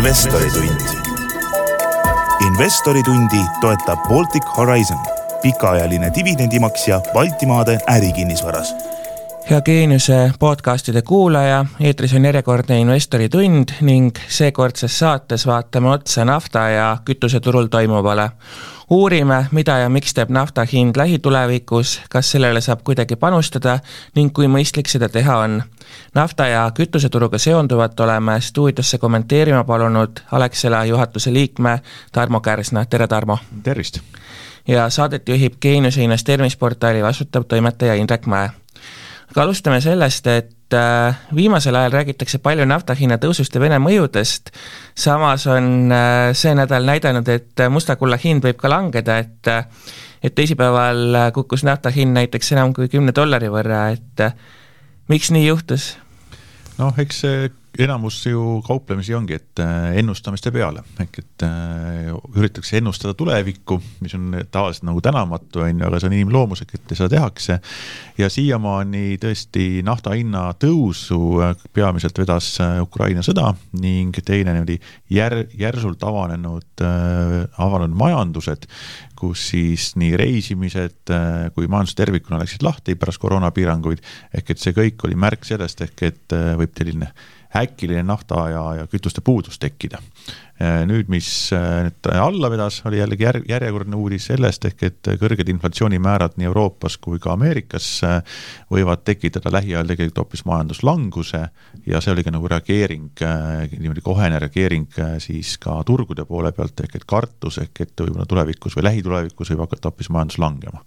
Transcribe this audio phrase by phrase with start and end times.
[0.00, 0.80] investoritund.
[2.46, 4.98] investoritundi toetab Baltic Horizon,
[5.42, 8.74] pikaajaline dividendimaksja Baltimaade ärikinnisvaras
[9.50, 16.96] hea Geeniuse podcastide kuulaja, eetris on järjekordne investoritund ning seekordses saates vaatame otsa nafta ja
[17.04, 18.30] kütuseturul toimuvale
[18.90, 23.78] uurime, mida ja miks teeb nafta hind lähitulevikus, kas sellele saab kuidagi panustada
[24.14, 25.62] ning kui mõistlik seda teha on.
[26.14, 31.80] nafta ja kütuseturuga seonduvat oleme stuudiosse kommenteerima palunud Alexela juhatuse liikme
[32.12, 33.38] Tarmo Kärsna, tere Tarmo!
[33.62, 34.00] tervist!
[34.68, 38.50] ja saadet juhib Geeniuse investeerimisportaali vastutav toimetaja Indrek Mäe.
[39.30, 44.52] Aga alustame sellest, et äh, viimasel ajal räägitakse palju nafta hinna tõusust ja Vene mõjudest,
[44.98, 49.54] samas on äh, see nädal näidanud, et musta kulla hind võib ka langeda, et
[50.20, 54.26] et teisipäeval kukkus nafta hind näiteks enam kui kümne dollari võrra, et
[55.08, 55.94] miks nii juhtus?
[56.80, 62.80] noh, eks see enamus ju kauplemisi ongi, et äh, ennustamiste peale, ehk et äh, üritatakse
[62.80, 67.08] ennustada tulevikku, mis on tavaliselt nagu tänamatu, on ju, aga see on inimloomuslik, et seda
[67.14, 67.60] tehakse.
[68.18, 74.80] ja siiamaani tõesti nafta hinna tõusu äh, peamiselt vedas Ukraina sõda ning teine niimoodi
[75.14, 78.66] jär-, järsult avanenud, avanenud majandused,
[79.20, 81.12] kus siis nii reisimised
[81.54, 84.00] kui majandus tervikuna läksid lahti pärast koroonapiiranguid,
[84.34, 87.10] ehk et see kõik oli märk sellest, ehk et võib selline
[87.56, 89.98] äkiline nafta ja, ja kütuste puudus tekkida.
[90.60, 95.08] Äh, nüüd, mis äh, nüüd alla vedas, oli jällegi järg, järjekordne uudis sellest, ehk et
[95.16, 98.18] kõrged inflatsioonimäärad nii Euroopas kui ka Ameerikas äh,
[98.68, 101.40] võivad tekitada lähiajal tegelikult hoopis majanduslanguse
[101.88, 103.24] ja see oli ka nagu reageering,
[103.72, 108.76] niimoodi kohene reageering siis ka turgude poole pealt, ehk et kartus, ehk et võib-olla tulevikus
[108.76, 110.84] või lähitulevikus võib hakata hoopis majandus langema.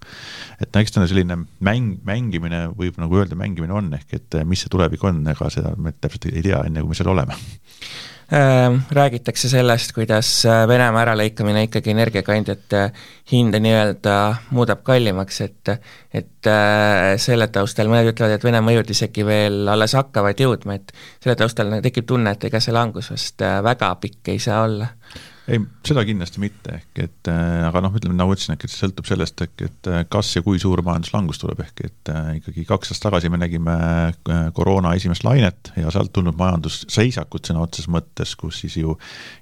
[0.60, 4.62] et no eks ta selline mäng, mängimine, võib nagu öelda, mängimine on, ehk et mis
[4.62, 7.42] see tulevik on, ega seda me täpselt ei tea, enne kui me seal oleme
[8.90, 12.84] räägitakse sellest, kuidas äh, Venemaa äralõikamine ikkagi energiakandjate
[13.32, 14.14] hinda nii-öelda
[14.56, 15.74] muudab kallimaks, et
[16.14, 20.94] et äh, selle taustal mõned ütlevad, et Vene mõjud isegi veel alles hakkavad jõudma, et
[21.20, 24.88] selle taustal tekib tunne, et ega see langus vast väga pikk ei saa olla
[25.48, 28.80] ei, seda kindlasti mitte, ehk et äh, aga noh, ütleme nagu ütlesin, ehk et see
[28.80, 32.64] sõltub sellest, ehk et äh, kas ja kui suur majanduslangus tuleb, ehk et äh, ikkagi
[32.68, 37.90] kaks aastat tagasi me nägime äh, koroona esimest lainet ja sealt tulnud majandusseisakut sõna otseses
[37.92, 38.96] mõttes, kus siis ju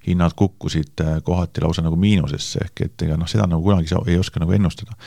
[0.09, 4.19] hinnad kukkusid äh, kohati lausa nagu miinusesse, ehk et ega noh, seda nagu kunagi ei
[4.19, 4.99] oska nagu ennustada.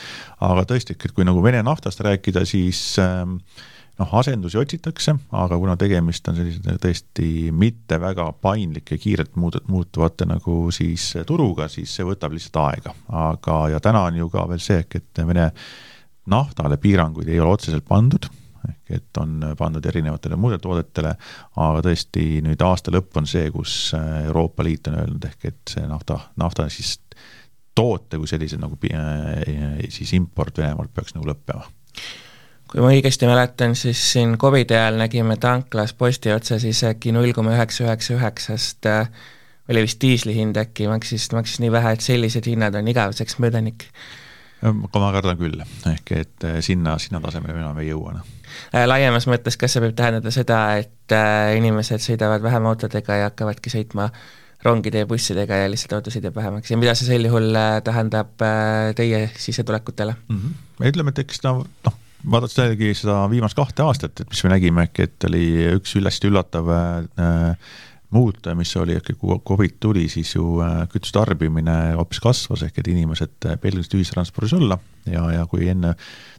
[0.48, 3.26] aga tõesti, et kui nagu Vene naftast rääkida, siis äh,
[4.00, 10.28] noh, asendusi otsitakse, aga kuna tegemist on sellise tõesti mitte väga paindlike, kiirelt muudet-, muutuvate
[10.30, 12.96] nagu siis turuga, siis see võtab lihtsalt aega.
[13.26, 15.52] aga, ja täna on ju ka veel see, et Vene
[16.32, 18.28] naftale piiranguid ei ole otseselt pandud,
[18.66, 21.16] ehk et on pandud erinevatele muudele toodetele,
[21.62, 25.88] aga tõesti nüüd aasta lõpp on see, kus Euroopa Liit on öelnud, ehk et see
[25.88, 26.98] nafta, nafta siis
[27.76, 28.78] toote kui sellise nagu
[29.90, 31.68] siis import Venemaalt peaks nagu lõppema
[32.76, 37.54] kui ma õigesti mäletan, siis siin Covidi ajal nägime tanklas posti otsas isegi null koma
[37.56, 39.08] üheksa üheksa üheksast äh,
[39.72, 43.88] oli vist diisli hind äkki, maksis, maksis nii vähe, et sellised hinnad on igaveseks möödanik.
[44.66, 45.64] ma kardan küll,
[45.94, 48.28] ehk et äh, sinna, sinna tasemele me enam ei jõua, noh
[48.76, 51.16] äh, laiemas mõttes, kas see võib tähendada seda, et
[51.56, 54.12] inimesed sõidavad vähem autodega ja hakkavadki sõitma
[54.68, 57.54] rongide ja bussidega ja lihtsalt autosid jääb vähemaks ja mida see sel juhul
[57.88, 58.36] tähendab
[59.00, 60.42] teie sissetulekutele mm?
[60.42, 60.90] -hmm.
[60.90, 64.88] ütleme, et eks ta noh, vaadates jällegi seda viimast kahte aastat, et mis me nägime,
[64.90, 65.46] äkki et oli
[65.78, 67.76] üks hästi üllatav äh,
[68.16, 72.80] muutuja, mis oli, äkki kui Covid tuli, siis ju äh, kütuse tarbimine hoopis kasvas, ehk
[72.82, 74.78] et inimesed äh, pelgisid ühistranspordis olla.
[75.10, 75.94] Ja, ja kui enne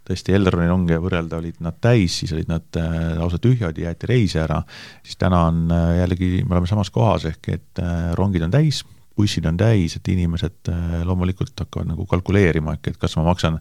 [0.06, 4.10] tõesti Elroni ronge võrrelda olid nad täis, siis olid nad äh, lausa tühjad ja jäeti
[4.10, 4.62] reisi ära,
[5.04, 5.64] siis täna on
[6.00, 7.84] jällegi, me oleme samas kohas, ehk et
[8.18, 8.82] rongid on täis,
[9.16, 13.60] bussid on täis, et inimesed äh, loomulikult hakkavad nagu kalkuleerima, ehk et kas ma maksan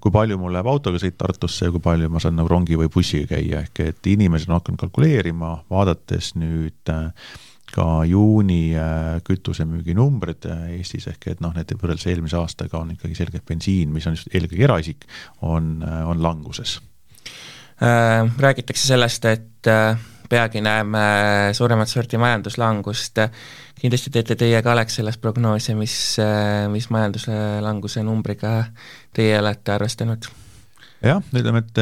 [0.00, 2.90] kui palju mul läheb autoga sõit Tartusse ja kui palju ma saan nagu rongi või
[2.92, 7.10] bussiga käia, ehk et inimesed on hakanud kalkuleerima, vaadates nüüd äh,
[7.70, 13.18] ka juuni äh, kütusemüüginumbrid äh, Eestis, ehk et noh, need võrreldes eelmise aastaga on ikkagi
[13.18, 15.04] selgelt bensiin, mis on just eelkõige eraisik,
[15.46, 16.78] on, on languses.
[17.80, 19.68] Räägitakse sellest, et
[20.30, 21.00] peagi näeme
[21.56, 23.18] suuremat sorti majanduslangust
[23.80, 25.94] kindlasti teete teie ka, Alexelas prognoose, mis,
[26.72, 28.54] mis majanduslanguse numbriga
[29.16, 30.28] teie olete arvestanud?
[31.00, 31.80] jah, ütleme, et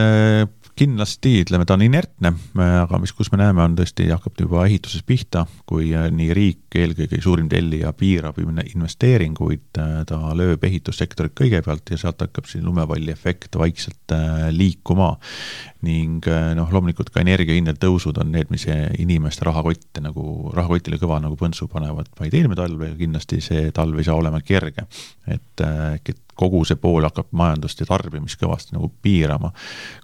[0.78, 5.02] kindlasti, ütleme, ta on inertne, aga mis, kus me näeme, on tõesti, hakkab juba ehituses
[5.06, 11.92] pihta, kui äh, nii riik, eelkõige suurim tellija, piirab investeeringuid, äh, ta lööb ehitussektorit kõigepealt
[11.92, 15.16] ja sealt hakkab siin lumepalliefekt vaikselt äh, liikuma.
[15.86, 16.26] ning
[16.58, 18.64] noh, loomulikult ka energiahindade tõusud on need, mis
[18.98, 24.00] inimeste rahakotte nagu, rahakotile kõva nagu põntsu panevad, vaid eelmine talv ja kindlasti see talv
[24.00, 24.88] ei saa olema kerge.
[25.30, 29.52] et, et kogu see pool hakkab majandust ja tarbimist kõvasti nagu piirama.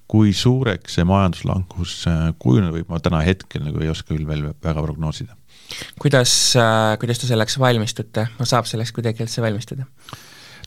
[0.09, 4.51] kui suureks see majanduslangus äh, kujuneda võib, ma täna hetkel nagu ei oska küll veel
[4.53, 5.37] väga prognoosida.
[6.03, 9.89] kuidas, äh, kuidas te selleks valmistute, no saab selleks kuidagi üldse valmistuda?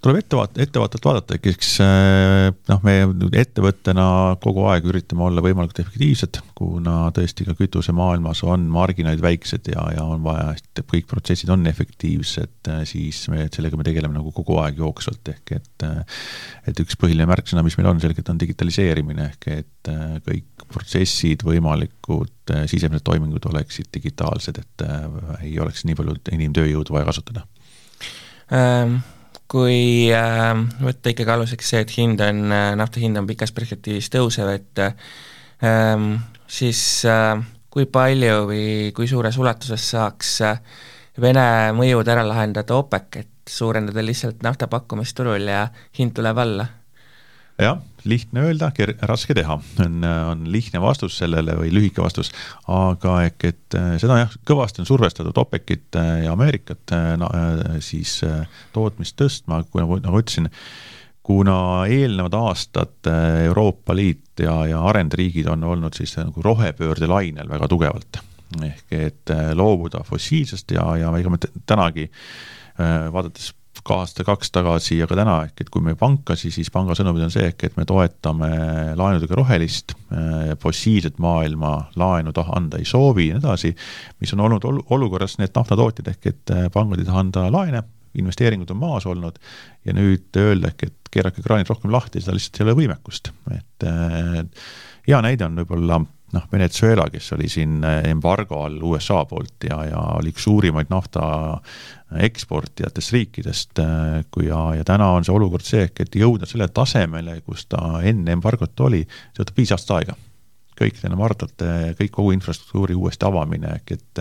[0.02, 2.96] Tuleb ettevaat-, ettevaatavalt vaadata, eks äh, noh, me
[3.40, 4.06] ettevõttena
[4.44, 10.06] kogu aeg üritame olla võimalikult efektiivsed, kuna tõesti ka kütusemaailmas on marginaalid väiksed ja, ja
[10.06, 14.60] on vaja, et kõik protsessid on efektiivsed, äh, siis me, sellega me tegeleme nagu kogu
[14.62, 16.22] aeg jooksvalt, ehk et äh,
[16.70, 19.92] et üks põhiline märksõna, mis meil on selgelt, on digitaliseerimine, ehk et
[20.26, 24.84] kõik protsessid, võimalikud sisemised toimingud oleksid digitaalsed, et
[25.40, 27.46] ei oleks nii palju inimtööjõudu vaja kasutada.
[28.52, 29.00] Ähm
[29.52, 30.54] kui äh,
[30.84, 34.84] võtta ikkagi aluseks see, et hind on, äh, nafta hind on pikas perspektiivis tõusev, et
[34.84, 36.04] äh,
[36.48, 37.40] siis äh,
[37.72, 40.62] kui palju või kui suures ulatuses saaks äh,
[41.18, 45.64] Vene mõjud ära lahendada OPEC, et suurendada lihtsalt nafta pakkumist turul ja
[45.98, 46.68] hind tuleb alla?
[47.62, 48.70] Jah, lihtne öelda,
[49.10, 52.30] raske teha, on, on lihtne vastus sellele või lühike vastus,
[52.72, 57.30] aga ehk et äh, seda jah, kõvasti on survestatud OPEC-it äh, ja Ameerikat äh, no,
[57.84, 58.20] siis
[58.76, 60.50] tootmist tõstma, kui nagu, nagu ütlesin,
[61.28, 61.58] kuna
[61.92, 63.10] eelnevad aastad
[63.44, 68.22] Euroopa Liit ja, ja arendriigid on olnud siis nagu rohepöörde lainel väga tugevalt,
[68.64, 72.08] ehk et loobuda fossiilsest ja, ja ega me tänagi
[72.78, 73.52] vaadates
[73.86, 77.34] ka aasta-kaks tagasi ja ka täna, ehk et kui me pankasi, siis panga sõnumid on
[77.34, 78.50] see, ehk et me toetame
[78.98, 83.74] laenudega rohelist, äh, fossiilset maailma laenu taha anda ei soovi ja nii edasi,
[84.24, 87.84] mis on olnud ol olukorras need naftatootjad, ehk et äh, pangad ei taha anda laene,
[88.18, 89.38] investeeringud on maas olnud
[89.86, 93.88] ja nüüd öelda ehk, et keerake kraanid rohkem lahti, seda lihtsalt ei ole võimekust, et
[93.88, 94.44] äh,
[95.08, 96.02] hea näide on võib-olla
[96.34, 101.24] noh, Venezuela, kes oli siin embargo all USA poolt ja, ja oli üks suurimaid nafta
[102.16, 107.42] eksportijatest riikidest, äh, kui ja, ja täna on see olukord see, et jõuda selle tasemele,
[107.46, 110.18] kus ta enne embargot oli, see võtab viis aastat aega
[110.78, 114.20] kõik need maardlate, kõik kogu infrastruktuuri uuesti avamine, ehk et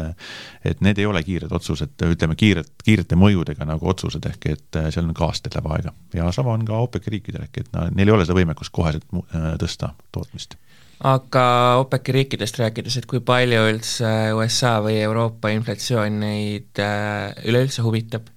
[0.71, 5.05] et need ei ole kiired otsused, ütleme kiired, kiirete mõjudega nagu otsused, ehk et seal
[5.05, 5.93] on ka aastaid läheb aega.
[6.17, 9.53] ja sama on ka OPEC riikidel, ehk et neil ei ole seda võimekust koheselt äh,
[9.61, 10.57] tõsta tootmist
[11.05, 11.47] aga
[11.83, 18.33] OPEC-i riikidest rääkides, et kui palju üldse USA või Euroopa inflatsioon neid äh, üleüldse huvitab?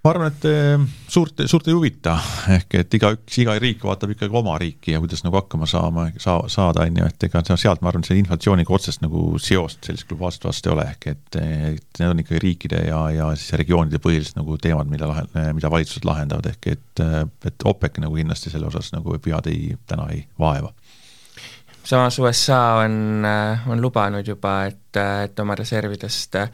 [0.00, 2.14] ma arvan, et äh, suurt, suurt ei huvita,
[2.54, 6.48] ehk et igaüks, iga riik vaatab ikkagi oma riiki ja kuidas nagu hakkama saama, saa-,
[6.52, 10.46] saada, on ju, et ega sealt ma arvan, see inflatsiooniga otsest nagu seost sellist globaalset
[10.48, 14.40] vast ei ole, ehk et, et need on ikkagi riikide ja, ja siis regioonide põhilised
[14.40, 17.04] nagu teemad, mida lahe-, mida valitsused lahendavad, ehk et,
[17.52, 20.72] et OPEC nagu kindlasti selle osas nagu pead ei, täna ei vaeva
[21.84, 26.50] samas USA on, äh, on lubanud juba, et, äh, et oma reservidest äh,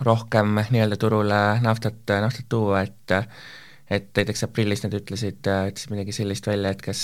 [0.00, 3.16] rohkem nii-öelda turule naftat, naftat tuua, et
[3.88, 7.00] et näiteks aprillis nad ütlesid, ütlesid midagi sellist välja, et kas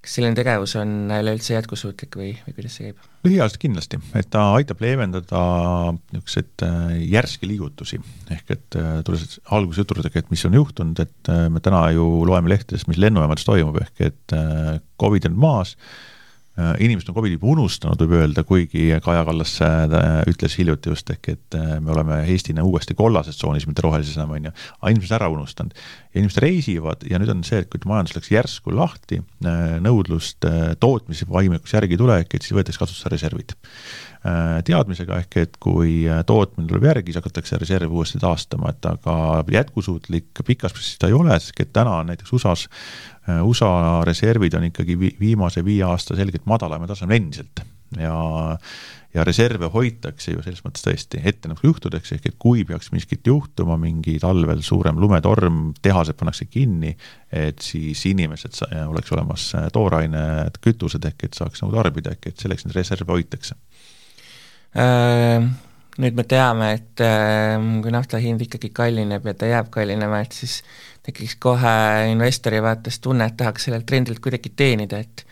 [0.00, 3.08] kas selline tegevus on üleüldse jätkusuutlik või, või kuidas see käib?
[3.26, 5.40] lühiajaliselt kindlasti, et ta aitab leevendada
[5.98, 6.64] niisuguseid
[7.04, 8.00] järske liigutusi,
[8.32, 12.88] ehk et tulles alguse jutudega, et mis on juhtunud, et me täna ju loeme lehtedest,
[12.88, 14.38] mis lennujaamades toimub, ehk et
[15.00, 16.19] Covid on maas, äh,
[16.58, 19.94] inimesed on Covidi juba unustanud, võib öelda, kuigi Kaja Kallas äh,
[20.30, 24.34] ütles hiljuti just ehk, et äh, me oleme Eestina uuesti kollases tsoonis, mitte rohelises enam,
[24.36, 25.78] on ju, aga inimesed ära unustanud.
[26.10, 29.20] ja inimesed reisivad ja nüüd on see, et kui majandus läks järsku lahti,
[29.84, 30.46] nõudlust
[30.82, 33.54] tootmise võimekus järgi ei tule, ehk et siis võetakse kasutusele reservid
[34.20, 39.14] teadmisega, ehk et kui tootmine tuleb järgi, siis hakatakse reserve uuesti taastama, et aga
[39.48, 42.66] jätkusuutlik pikas perspektiivis ta ei ole, sest et täna näiteks USA-s
[43.30, 47.60] Äh, USA reservid on ikkagi vi viimase viie aasta selgelt madalamal tasemel endiselt
[47.98, 48.14] ja
[49.14, 53.74] ja reserve hoitakse ju selles mõttes tõesti ettenähtud juhtudeks, ehk et kui peaks miskit juhtuma,
[53.76, 56.92] mingi talvel suurem lumetorm, tehased pannakse kinni,
[57.34, 62.46] et siis inimesed oleks olemas äh, toorained, kütused, ehk et saaks nagu tarbida, ehk et
[62.46, 63.69] selleks neid reserve hoitakse äh,.
[66.00, 70.32] Nüüd me teame, et äh, kui nafta hind ikkagi kallineb ja ta jääb kallinema, et
[70.32, 70.60] siis
[71.04, 71.72] tekiks kohe
[72.12, 75.26] investori vaates tunne, et tahaks sellelt trendilt kuidagi teenida, et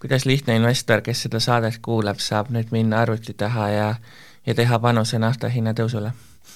[0.00, 3.88] kuidas lihtne investor, kes seda saadet kuulab, saab nüüd minna arvuti taha ja
[4.44, 6.12] ja teha panuse nafta hinna tõusule?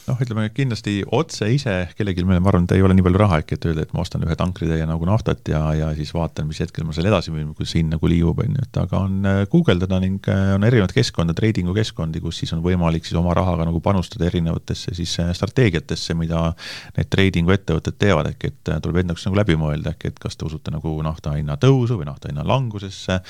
[0.09, 3.59] Noh, ütleme kindlasti otse ise kellelgi, ma arvan, et ei ole nii palju raha äkki,
[3.59, 6.87] et öelda, et ma ostan ühe tankritäie nagu naftat ja, ja siis vaatan, mis hetkel
[6.89, 10.01] ma selle edasi müün, kuidas hind nagu liigub, on ju, et aga on äh, guugeldada
[10.03, 13.83] ning äh, on erinevaid keskkonda, trading'u keskkondi, kus siis on võimalik siis oma rahaga nagu
[13.85, 16.49] panustada erinevatesse siis äh, strateegiatesse, mida
[16.97, 20.39] need trading'u ettevõtted teevad, ehk et tuleb enda jaoks nagu läbi mõelda, ehk et kas
[20.39, 23.21] te usute nagu nafta hinna tõusu või nafta hinna langusesse,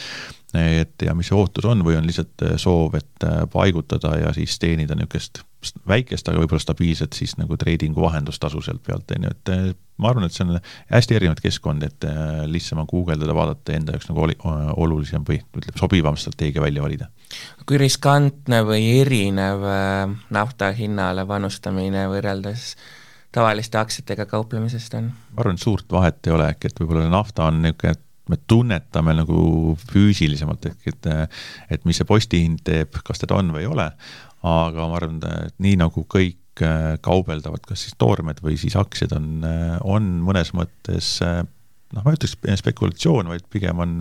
[0.57, 4.97] et ja mis see ootus on või on lihtsalt soov, et paigutada ja siis teenida
[4.97, 5.43] niisugust
[5.89, 9.65] väikest, aga võib-olla stabiilset siis nagu treidingu vahendustasu sealt pealt, on ju, et eh,
[9.99, 10.61] ma arvan, et see on
[10.93, 12.07] hästi erinevaid keskkondi, et
[12.49, 14.37] lihtsam on guugeldada, vaadata enda jaoks nagu oli,
[14.79, 17.11] olulisem või ütleme, sobivam strateegia välja valida.
[17.67, 19.67] kui riskantne või erinev
[20.31, 22.77] nafta hinnale panustamine võrreldes
[23.35, 25.11] tavaliste aktsiatega kauplemisest on?
[25.33, 27.99] ma arvan, et suurt vahet ei ole, äkki et võib-olla nafta on niisugune,
[28.29, 31.11] me tunnetame nagu füüsilisemalt, ehk et
[31.75, 33.89] et mis see postihind teeb, kas teda on või ei ole,
[34.47, 39.15] aga ma arvan, et nii nagu kõik äh, kaubeldavad, kas siis toormed või siis aktsiad
[39.17, 41.41] on, äh, on mõnes mõttes äh,
[41.95, 43.97] noh, ma ei ütleks spekulatsioon, vaid pigem on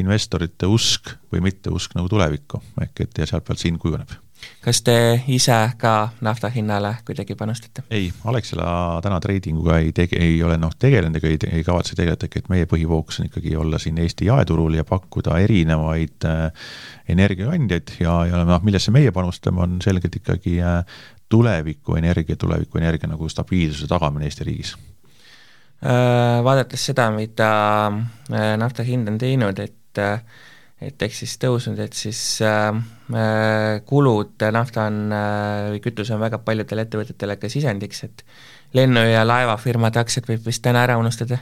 [0.00, 4.16] investorite usk või mitteusk nagu tulevikku, ehk et ja sealt pealt hind kujuneb
[4.64, 4.96] kas te
[5.32, 7.84] ise ka nafta hinnale kuidagi panustate?
[7.90, 12.28] ei, Alexela täna treidinguga ei tege-, ei ole noh, tegelenud ega ei, ei kavatse tegeleda,
[12.28, 16.72] et meie põhifookus on ikkagi olla siin Eesti jaeturul ja pakkuda erinevaid äh,
[17.08, 20.82] energiakandjaid ja, ja noh, millesse meie panustame, on selgelt ikkagi äh,
[21.28, 24.76] tulevikuenergia, tulevikuenergia nagu stabiilsuse tagamine Eesti riigis
[25.84, 26.42] äh,.
[26.44, 27.52] Vaadates seda, mida
[27.86, 30.20] äh, nafta hind on teinud, et äh,
[30.82, 32.68] et ehk siis tõusnud, et siis äh,
[33.16, 38.24] äh, kulud nafta on äh, või kütus on väga paljudele ettevõtetele ka sisendiks, et
[38.76, 41.40] lennu- ja laevafirmade aktsiad võib vist täna ära unustada?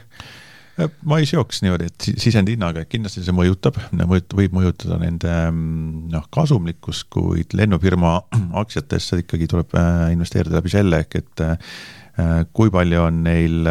[0.79, 6.07] Äh, ma ei seoks niimoodi, et sisendhinnaga, et kindlasti see mõjutab, võib mõjutada nende mm,
[6.15, 8.15] noh, kasumlikkust, kuid lennufirma
[8.63, 11.47] aktsiatesse ikkagi tuleb äh, investeerida läbi selle, ehk et
[12.55, 13.67] kui palju on neil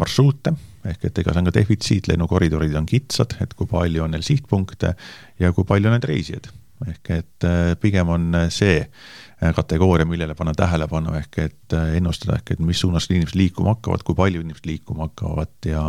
[0.00, 0.50] marsruute
[0.84, 4.24] ehk et ega see on ka defitsiit, lennukoridorid on kitsad, et kui palju on neil
[4.24, 4.94] sihtpunkte
[5.40, 6.48] ja kui palju on neid reisijaid.
[6.88, 12.36] ehk et äh, pigem on see Äh, kategooria, millele panna tähelepanu, ehk et äh, ennustada,
[12.36, 15.84] ehk et mis suunas inimesed liikuma hakkavad, kui palju inimesed liikuma hakkavad ja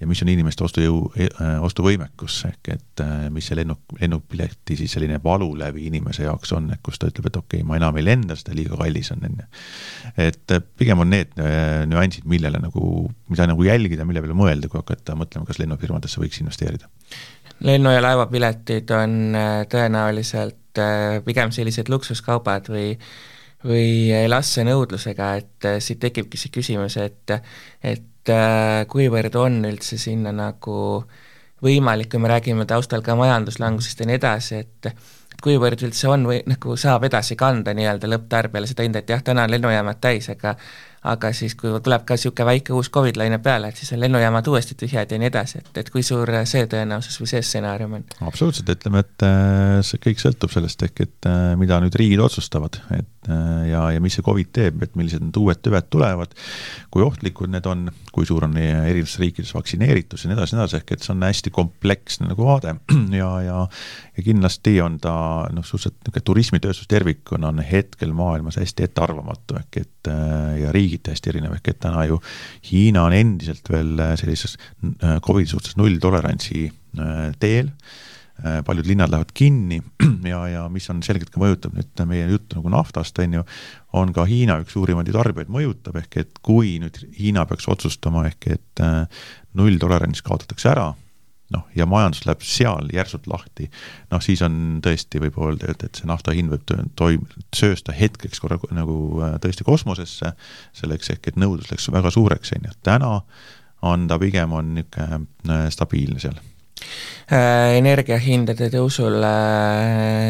[0.00, 4.92] ja mis on inimeste ostujõu, e, äh, ostuvõimekus, ehk et mis see lennuk, lennupileti siis
[4.96, 8.04] selline valulävi inimese jaoks on, et kus ta ütleb, et okei okay,, ma enam ei
[8.04, 9.48] lenda, sest ta liiga kallis on, on ju.
[10.28, 11.32] et pigem on need
[11.88, 16.44] nüansid, millele nagu, mida nagu jälgida, mille peale mõelda, kui hakata mõtlema, kas lennufirmadesse võiks
[16.44, 16.90] investeerida
[17.64, 19.36] lennu- ja laevapiletid on
[19.72, 20.56] tõenäoliselt
[21.24, 22.94] pigem sellised luksuskaubad või
[23.66, 27.34] või lasse nõudlusega, et äh, siit tekibki see küsimus, et
[27.84, 31.04] et äh, kuivõrd on üldse sinna nagu
[31.60, 34.92] võimalik, kui me räägime taustal ka majanduslangusest ja nii edasi, et
[35.44, 39.44] kuivõrd üldse on või nagu saab edasi kanda nii-öelda lõpptarbijale seda hinda, et jah, täna
[39.44, 40.54] on lennujaamad täis, aga
[41.08, 44.50] aga siis, kui tuleb ka niisugune väike uus Covid laine peale, et siis on lennujaamad
[44.52, 48.04] uuesti tühjad ja nii edasi, et, et kui suur see tõenäosus või see stsenaarium on?
[48.28, 52.76] absoluutselt, ütleme, et äh, see kõik sõltub sellest ehk et äh, mida nüüd riigid otsustavad,
[52.98, 56.36] et äh, ja, ja mis see Covid teeb, et millised need uued tüved tulevad,
[56.92, 60.82] kui ohtlikud need on, kui suur on erinevates riikides vaktsineeritus ja nii edasi, nii edasi,
[60.82, 62.76] ehk et see on hästi kompleksne nagu vaade.
[63.20, 63.64] Ja, ja
[64.20, 65.12] ja kindlasti on ta
[65.52, 71.14] noh, suhteliselt niisugune turismitööstus tervikuna on hetkel maailmas hästi ettearvamatu, ehk et ja riik riigiti
[71.14, 72.20] hästi erinev, ehk et täna ju
[72.70, 77.74] Hiina on endiselt veel äh, sellises äh, Covidi suhtes nulltolerantsi äh, teel,
[78.64, 79.82] paljud linnad lähevad kinni
[80.32, 83.42] ja, ja mis on selgelt ka mõjutab nüüd meie juttu nagu naftast, on ju,
[84.00, 88.48] on ka Hiina üks suurimaid tarbijaid mõjutab, ehk et kui nüüd Hiina peaks otsustama, ehk
[88.56, 88.82] et
[89.60, 90.88] nulltolerants kaotatakse ära
[91.54, 93.68] noh, ja majandus läheb seal järsult lahti,
[94.12, 96.66] noh siis on tõesti, võib öelda, et, et see nafta hind võib
[96.98, 97.26] toim-,
[97.56, 100.34] söösta hetkeks korra nagu äh, tõesti kosmosesse,
[100.76, 103.16] selleks ehk et nõudlus läks väga suureks, on ju, täna
[103.90, 106.38] on ta pigem, on niisugune äh, stabiilne seal.
[107.30, 109.34] Äh, energiahindade tõusule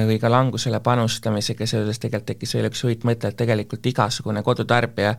[0.09, 5.17] või ka langusele panustamisega seoses tegelikult tekkis veel üks huvitav mõte, et tegelikult igasugune kodutarbija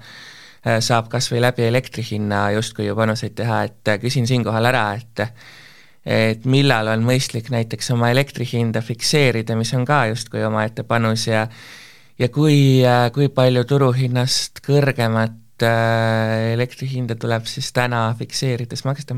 [0.61, 5.23] saab kas või läbi elektri hinna justkui ju panuseid teha, et küsin siinkohal ära, et
[6.05, 11.27] et millal on mõistlik näiteks oma elektri hinda fikseerida, mis on ka justkui omaette panus
[11.27, 11.47] ja
[12.19, 12.81] ja kui,
[13.13, 19.17] kui palju turuhinnast kõrgemat äh, elektri hinda tuleb siis täna fikseerides maksta?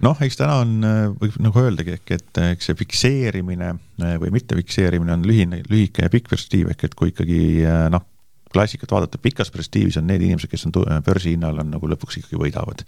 [0.00, 0.76] noh, eks täna on,
[1.20, 6.06] võib nagu öeldagi, ehk et eks see fikseerimine äh, või mitte fikseerimine on lühine, lühike
[6.06, 8.06] ja pikk perspektiiv, ehk et kui ikkagi äh, noh,
[8.52, 10.74] klassikat vaadata, pikas perspektiivis on need inimesed, kes on
[11.06, 12.84] börsihinnal, on nagu lõpuks ikkagi võidavad.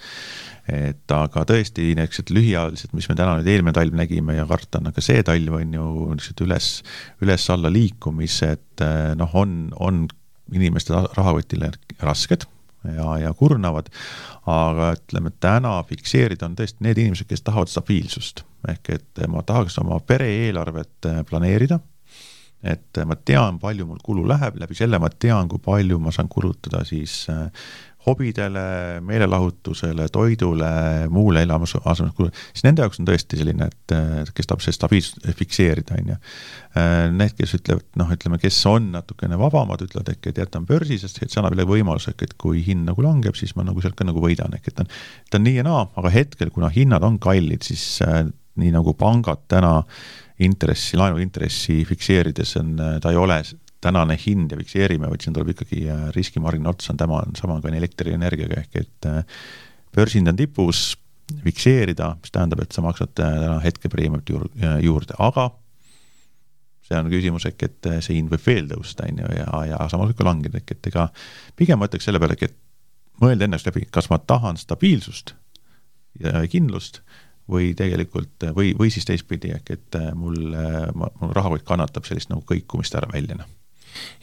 [0.70, 4.92] et aga tõesti, niisugused lühiajalised, mis me täna nüüd eelmine talv nägime ja karta on
[4.94, 6.72] ka see talv, on ju niisugused üles,
[7.22, 8.84] üles-alla liikumised
[9.18, 10.04] noh, on, on
[10.52, 12.46] inimeste rahakotile rasked
[12.84, 13.90] ja, ja kurnavad,
[14.50, 18.44] aga ütleme, täna fikseerida on tõesti need inimesed, kes tahavad stabiilsust.
[18.68, 21.80] ehk et ma tahaks oma pere eelarvet planeerida,
[22.62, 26.30] et ma tean, palju mul kulu läheb, läbi selle ma tean, kui palju ma saan
[26.30, 27.48] kulutada siis äh,
[28.06, 30.70] hobidele, meelelahutusele, toidule,
[31.10, 33.94] muule elamusasumuskulule, siis nende jaoks on tõesti selline, et
[34.34, 36.18] kes tahab see stabiilsust fikseerida, on ju.
[37.14, 41.22] Need, kes ütlevad, noh, ütleme, kes on natukene vabamad, ütlevad äkki, et jätan börsi, sest
[41.22, 44.08] et see annab jälle võimaluse, et kui hind nagu langeb, siis ma nagu sealt ka
[44.08, 44.94] nagu võidan, ehk et ta on,
[45.30, 48.24] ta on nii ja naa, aga hetkel, kuna hinnad on kallid, siis äh,
[48.60, 49.78] nii nagu pangad täna
[50.42, 53.42] intressi, laenuintressi fikseerides on, ta ei ole
[53.82, 57.58] tänane hind ja fikseerime, vaid siin tuleb ikkagi äh, riskimargin otsa, on tema on sama
[57.62, 59.24] ka elektrienergiaga, ehk et äh,
[59.96, 60.84] börsihind on tipus,
[61.42, 64.30] fikseerida, mis tähendab, et sa maksad äh, täna hetkepreemiat
[64.84, 65.48] juurde, aga
[66.86, 70.12] see on küsimus ehk, et see hind võib veel tõusta, on ju, ja, ja samas
[70.12, 71.08] võib ka langeda, ehk et ega
[71.58, 72.58] pigem ma ütleks selle peale, et
[73.22, 75.34] mõelda ennast läbi, kas ma tahan stabiilsust
[76.22, 77.00] ja kindlust
[77.50, 80.54] või tegelikult, või, või siis teistpidi, ehk et mul,
[80.94, 83.50] mul rahakott kannatab sellist nagu kõikumist ära välja, noh.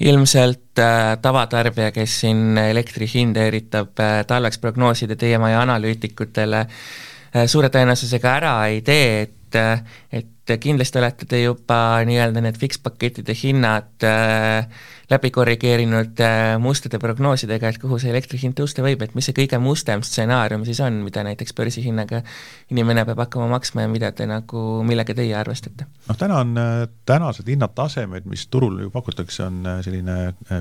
[0.01, 7.45] Ilmselt äh, tavatarbija, kes siin elektri hinda üritab äh, talveks prognoosida teie maja analüütikutele äh,,
[7.45, 13.35] suure tõenäosusega ära ei tee, et äh, et kindlasti olete te juba nii-öelda need fikspakettide
[13.37, 14.65] hinnad äh,
[15.09, 19.35] läbi korrigeerinud äh, mustade prognoosidega, et kuhu see elektri hind tõusta võib, et mis see
[19.37, 22.21] kõige mustem stsenaarium siis on, mida näiteks börsihinnaga
[22.69, 25.87] inimene peab hakkama maksma ja mida te nagu, millega teie arvestate?
[26.07, 30.19] noh, täna on, äh, tänased hinnatasemed, mis turul ju pakutakse, on äh, selline,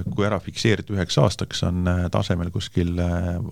[0.09, 2.97] kui ära fikseerida üheks aastaks, on tasemel kuskil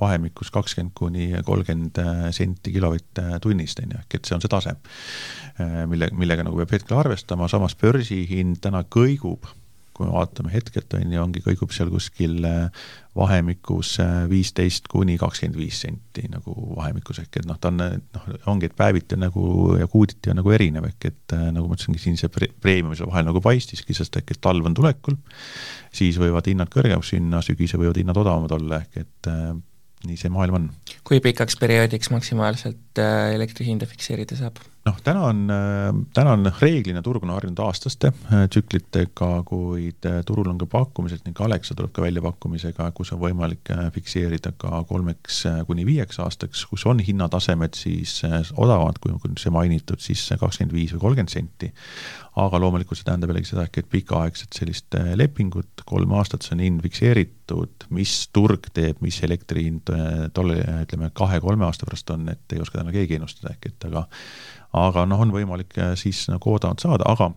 [0.00, 2.00] vahemikus kakskümmend kuni kolmkümmend
[2.34, 4.76] senti kilovatt-tunnist, on ju, ehk et see on see tase,
[5.90, 9.48] mille, millega nagu peab hetkel arvestama, samas börsihind täna kõigub
[9.96, 15.16] kui me vaatame hetkelt, on ju, ongi, kõigub seal kuskil äh, vahemikus äh, viisteist kuni
[15.20, 19.24] kakskümmend viis senti nagu vahemikus, ehk et noh, ta on noh, ongi, et päeviti on
[19.24, 19.46] nagu
[19.80, 22.96] ja kuuditi on nagu erinev, ehk et äh, nagu ma ütlesingi, siin see pre preemium
[22.98, 25.16] seal vahel nagu paistiski, sest ehk et talv on tulekul,
[25.96, 29.32] siis võivad hinnad kõrgemaks minna, sügisel võivad hinnad odavamad olla, ehk et
[30.06, 30.70] nii see maailm on.
[31.08, 33.00] kui pikaks perioodiks maksimaalselt
[33.32, 34.60] elektri hinda fikseerida saab?
[34.86, 40.20] Noh, täna on, äh, täna on reeglina turg on harjunud aastaste äh, tsüklitega, kuid äh,
[40.26, 44.82] turul on ka pakkumised ning Alexa tuleb ka välja pakkumisega, kus on võimalik fikseerida ka
[44.88, 48.20] kolmeks kuni viieks aastaks, kus on hinnatasemed siis
[48.54, 51.72] odavamad, kui on see mainitud, siis kakskümmend viis või kolmkümmend senti.
[52.36, 56.82] Aga loomulikult see tähendab jällegi seda, et pikaaegset sellist lepingut, kolm aastat, see on hind
[56.84, 59.92] fikseeritud, mis turg teeb, mis elektri hind
[60.36, 64.04] tolle, ütleme, kahe-kolme aasta pärast on, et ei oska täna keegi ennustada, ehk et aga
[64.76, 67.30] aga noh, on võimalik äh, siis nagu odavamalt saada, aga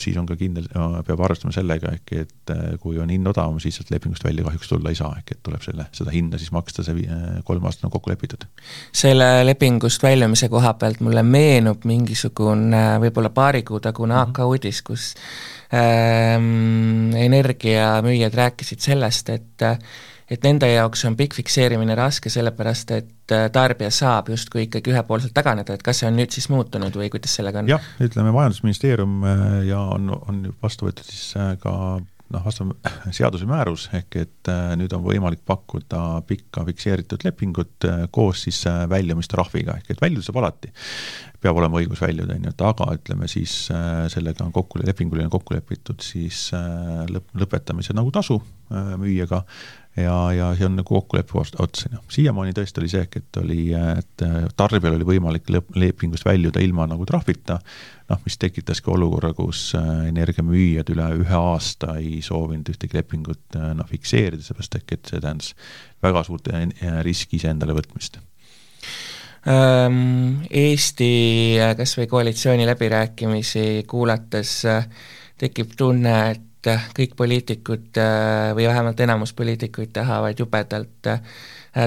[0.00, 3.58] siis on ka kindel, äh, peab arvestama sellega, ehk et äh, kui on hind odavam,
[3.62, 6.52] siis sealt lepingust välja kahjuks tulla ei saa, ehk et tuleb selle, seda hinda siis
[6.54, 7.06] maksta see
[7.46, 8.46] kolm aastat on kokku lepitud.
[8.92, 14.30] selle lepingust väljumise koha pealt mulle meenub mingisugune võib-olla paari kuu tagune mm -hmm.
[14.30, 15.14] AK uudis, kus
[15.74, 19.66] ähm, energiamüüjad rääkisid sellest, et
[20.30, 25.34] et nende jaoks on pikk fikseerimine raske, sellepärast et äh, tarbija saab justkui ikkagi ühepoolselt
[25.36, 27.70] taganeda, et kas see on nüüd siis muutunud või kuidas sellega on?
[27.70, 31.72] jah, ütleme Majandusministeerium äh, ja on, on vastu võetud siis äh, ka
[32.34, 32.72] noh, vastav
[33.18, 39.94] seaduse määrus, ehk et nüüd on võimalik pakkuda pikka fikseeritud lepingut koos siis väljumistrahviga, ehk
[39.94, 40.72] et väljuda saab alati.
[41.40, 43.54] Peab olema õigus väljuda, on ju, et aga ütleme siis
[44.12, 46.48] sellega on kokku, lepinguline kokku lepitud siis
[47.10, 49.44] lõp-, lõpetamise nagu tasu müüjaga.
[49.96, 51.96] Ja, ja see on nagu kokkuleppe otsani.
[52.12, 54.24] siiamaani tõesti oli see, et oli, et
[54.58, 57.56] tarbijal oli võimalik lõpp, lepingust väljuda ilma nagu trahvita,
[58.10, 63.72] noh, mis tekitaski olukorra, kus äh, energiamüüjad üle ühe aasta ei soovinud ühtegi lepingut äh,
[63.78, 65.52] noh, fikseerida, seepärast et see tähendas
[66.04, 66.68] väga suurt äh,
[67.06, 68.20] riski iseendale võtmist
[69.46, 71.10] Eesti
[71.78, 74.56] kas või koalitsiooni läbirääkimisi kuulates
[75.38, 81.20] tekib tunne, et et kõik poliitikud äh, või vähemalt enamus poliitikuid tahavad jubedalt äh,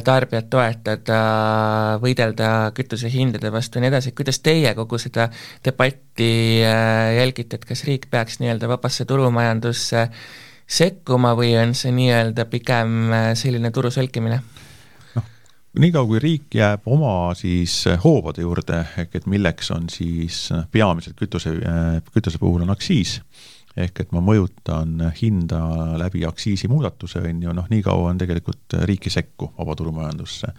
[0.06, 1.20] tarbijat toetada,
[2.02, 5.30] võidelda kütusehindade vastu ja nii edasi, kuidas teie kogu seda
[5.66, 6.32] debatti
[6.64, 10.08] äh, jälgite, et kas riik peaks nii-öelda vabasse turumajandusse
[10.70, 14.44] sekkuma või on see nii-öelda pigem selline turu sõlkimine?
[15.78, 21.54] Niikaua kui riik jääb oma siis hoovade juurde, ehk et milleks on siis peamiselt kütuse,
[22.14, 23.20] kütuse puhul on aktsiis.
[23.80, 25.60] Ehk et ma mõjutan hinda
[26.02, 30.50] läbi aktsiisimuudatuse, on ju, noh, nii kaua on tegelikult riik ei sekku vabaturumajandusse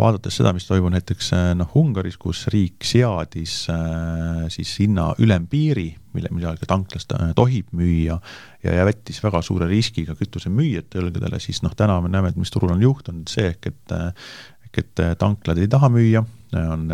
[0.00, 6.32] vaadates seda, mis toimub näiteks noh, Ungaris, kus riik seadis äh, siis hinna ülempiiri, mille,
[6.34, 8.18] millega tanklas ta tohib müüa
[8.64, 12.74] ja jättis väga suure riskiga kütusemüüjate õlgadele, siis noh, täna me näeme, et mis turul
[12.74, 13.96] on juhtunud, see ehk et
[14.70, 16.22] ehk et tanklad ei taha müüa,
[16.54, 16.90] on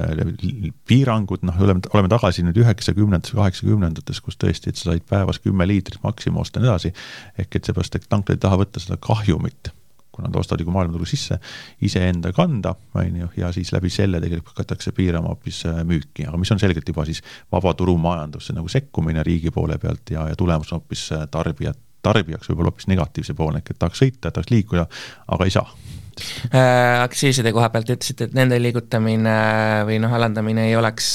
[0.88, 5.69] piirangud, noh, oleme, oleme tagasi nüüd üheksakümnendates, kaheksakümnendates, kus tõesti, et sa said päevas kümme
[5.69, 6.92] liitrit maksimum osta ja nii edasi,
[7.40, 9.73] ehk et seepärast, et tanklad ei taha võtta seda kahjumit
[10.16, 11.38] kuna nad ostavad ju maailmaturu sisse,
[11.87, 16.40] iseenda kanda, on ju, ja siis läbi selle tegelikult hakatakse piirama hoopis äh, müüki, aga
[16.40, 20.72] mis on selgelt juba siis vaba turumajandusse nagu sekkumine riigi poole pealt ja, ja tulemus
[20.72, 24.88] on hoopis äh, tarbijat, tarbijaks võib-olla hoopis negatiivse poole, ehk et tahaks sõita, tahaks liikuda,
[25.37, 27.05] aga ei saa äh,.
[27.05, 29.38] Aktsiiside koha pealt ütlesite, et nende liigutamine
[29.88, 31.14] või noh, alandamine ei oleks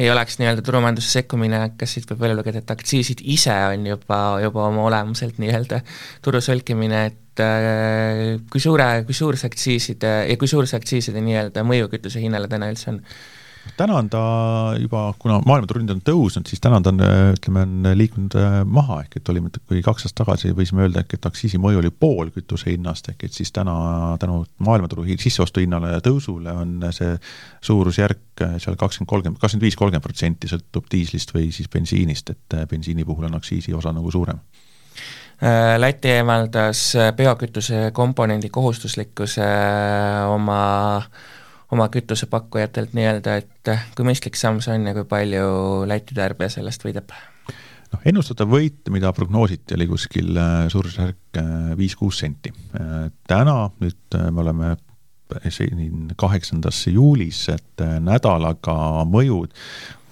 [0.00, 4.20] ei oleks nii-öelda turumajandusse sekkumine, kas siit võib välja lugeda, et aktsiisid ise on juba,
[4.42, 5.80] juba oma olemuselt nii-öelda
[6.24, 10.80] turu sõlkimine, et et äh, kui suure, kui suur see aktsiiside ja kui suur see
[10.80, 13.04] aktsiiside nii-öelda mõju kütuse hinnale täna üldse on?
[13.76, 14.20] täna on ta
[14.80, 17.02] juba, kuna maailmaturund on tõusnud, siis täna ta on,
[17.36, 21.18] ütleme, on liikunud äh, maha, ehk et olime, kui kaks aastat tagasi võisime öelda, ehk
[21.18, 23.74] et aktsiisi mõju oli pool kütuse hinnast, ehk et siis täna
[24.20, 27.12] tänu maailmaturu sisseostuhinnale ja tõusule on see
[27.68, 32.58] suurusjärk äh, seal kakskümmend, kolmkümmend, kakskümmend viis, kolmkümmend protsenti sõltub diislist või siis bensiinist, et
[32.72, 34.40] bensiini puhul on aktsiisi osa nagu suurem
[35.76, 41.02] Läti eemaldas äh, biokütuse komponendi kohustuslikkuse äh, oma,
[41.72, 45.46] oma kütusepakkujatelt nii-öelda, et kui mõistlik samm see on ja kui palju
[45.88, 47.14] Läti tarbija sellest võidab?
[47.90, 50.36] noh, ennustatav võit, mida prognoositi, oli kuskil
[50.70, 51.40] suurusjärk
[51.80, 52.52] viis-kuus senti.
[53.26, 54.76] täna nüüd me oleme
[55.48, 59.56] siin kaheksandasse juulis, et nädalaga mõjud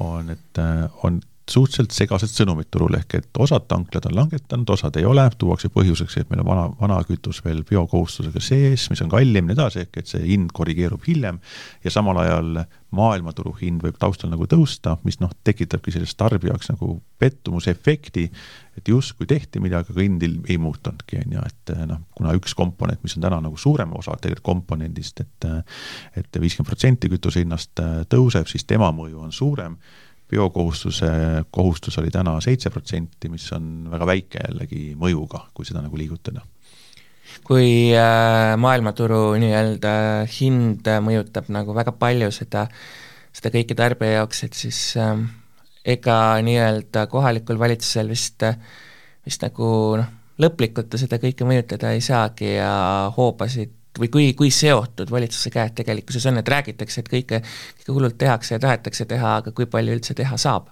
[0.00, 0.62] on, et
[1.04, 1.20] on
[1.52, 6.18] suhteliselt segased sõnumid turul, ehk et osad tanklad on langetanud, osad ei ole, tuuakse põhjuseks,
[6.20, 9.84] et meil on vana, vana kütus veel biokohustusega sees, mis on kallim ja nii edasi,
[9.86, 11.40] ehk et see hind korrigeerub hiljem.
[11.84, 12.62] Ja samal ajal
[12.94, 18.24] maailmaturu hind võib taustal nagu tõusta, mis noh, tekitabki sellest tarbija jaoks nagu pettumuse efekti,
[18.78, 23.02] et justkui tehti midagi, aga hind ei muutunudki, on ju, et noh, kuna üks komponent,
[23.04, 25.48] mis on täna nagu suurem osa tegelikult komponendist, et
[26.16, 29.76] et viiskümmend protsenti kütuse hinnast tõuseb, siis tema mõju on suurem
[30.28, 31.10] biokohustuse
[31.50, 36.44] kohustus oli täna seitse protsenti, mis on väga väike jällegi mõjuga, kui seda nagu liigutada.
[37.48, 39.92] kui äh, maailmaturu nii-öelda
[40.32, 42.66] hind mõjutab nagu väga palju seda,
[43.32, 45.22] seda kõike tarbija jaoks, et siis äh,
[45.84, 48.44] ega nii-öelda kohalikul valitsusel vist,
[49.24, 50.10] vist nagu noh,
[50.42, 52.72] lõplikult ta seda kõike mõjutada ei saagi ja
[53.16, 57.42] hoobasid või kui, kui seotud valitsuse käed tegelikkuses on, et räägitakse, et kõike,
[57.80, 60.70] kõike hullult tehakse ja tahetakse teha, aga kui palju üldse teha saab?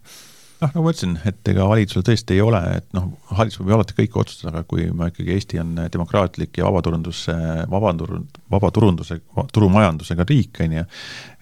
[0.60, 3.76] Noh, nagu ma ütlesin, et ega valitsusel tõesti ei ole, et noh, valitsus võib ju
[3.76, 7.26] alati kõike otsustada, aga kui me ikkagi, Eesti on demokraatlik ja vabaturundus,
[7.72, 9.18] vabaturund, vabaturunduse,
[9.52, 10.86] turumajandusega riik, on ju,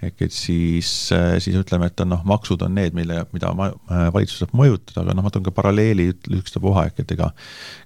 [0.09, 3.71] ehk et siis, siis ütleme, et on noh, maksud on need, mille, mida ma,
[4.15, 7.31] valitsus saab mõjutada, aga noh, ma toon ka paralleeli ükstapuha, ehk et ega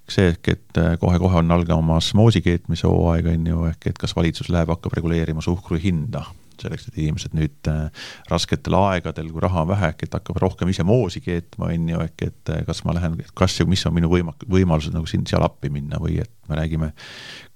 [0.09, 4.49] see ehk, et kohe-kohe on algamas moosi keetmise hooaeg, on ju, ehk et kas valitsus
[4.49, 6.25] läheb, hakkab reguleerima suhkru hinda
[6.63, 10.71] selleks, et inimesed nüüd äh, rasketel aegadel, kui raha on vähe, äkki et hakkab rohkem
[10.73, 13.95] ise moosi keetma, on ju, äkki et äh, kas ma lähen, kas ja mis on
[13.95, 16.91] minu võima-, võimalused nagu siin, seal appi minna või et me räägime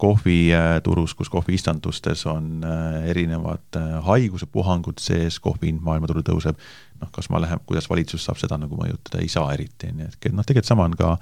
[0.01, 6.59] kohviturus, kus kohviistandustes on äh, erinevad haigusepuhangud sees, kohvi hind maailmaturul tõuseb,
[7.01, 10.13] noh, kas ma lähen, kuidas valitsus saab seda nagu mõjutada, ei saa eriti, on ju,
[10.13, 11.15] et noh, tegelikult sama on ka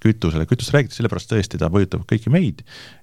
[0.00, 2.62] kütusele, kütust räägiti sellepärast tõesti, ta mõjutab kõiki meid.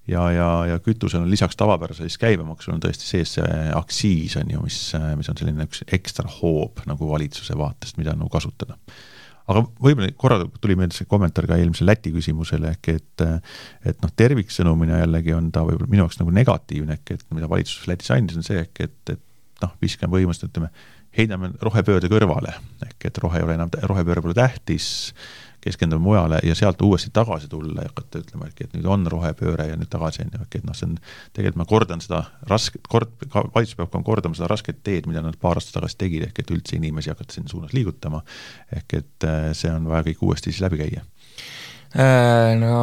[0.10, 4.56] Ja, ja, ja kütusel on lisaks tavapärasele siis käibemaksul on tõesti sees see aktsiis, on
[4.56, 4.80] ju, mis,
[5.20, 8.80] mis on selline üks ekstra hoob nagu valitsuse vaatest, mida nagu kasutada.
[9.48, 13.24] Aga võib-olla korra tuli meelde see kommentaar ka eelmisele Läti küsimusele ehk et
[13.88, 17.88] et noh, terviksõnumina jällegi on ta võib-olla minu jaoks nagu negatiivne, ehk et mida valitsus
[17.88, 20.72] Lätis andis, on see ehk et, et noh, viskame põhimõtteliselt ütleme,
[21.18, 24.90] heidame rohepöörde kõrvale, ehk et rohe ei ole enam, rohepööre pole tähtis,
[25.68, 29.78] keskendume mujale ja sealt uuesti tagasi tulla ja hakata ütlema, et nüüd on rohepööre ja
[29.80, 30.96] nüüd tagasi on ju, et noh, see on,
[31.36, 35.38] tegelikult ma kordan seda rasket, kord, valitsus peab ka kordama seda rasket teed, mida nad
[35.42, 38.24] paar aastat tagasi tegid, ehk et üldse inimesi hakata sinna suunas liigutama,
[38.80, 41.06] ehk et äh, see on vaja kõik uuesti siis läbi käia.
[41.96, 42.74] Äh, no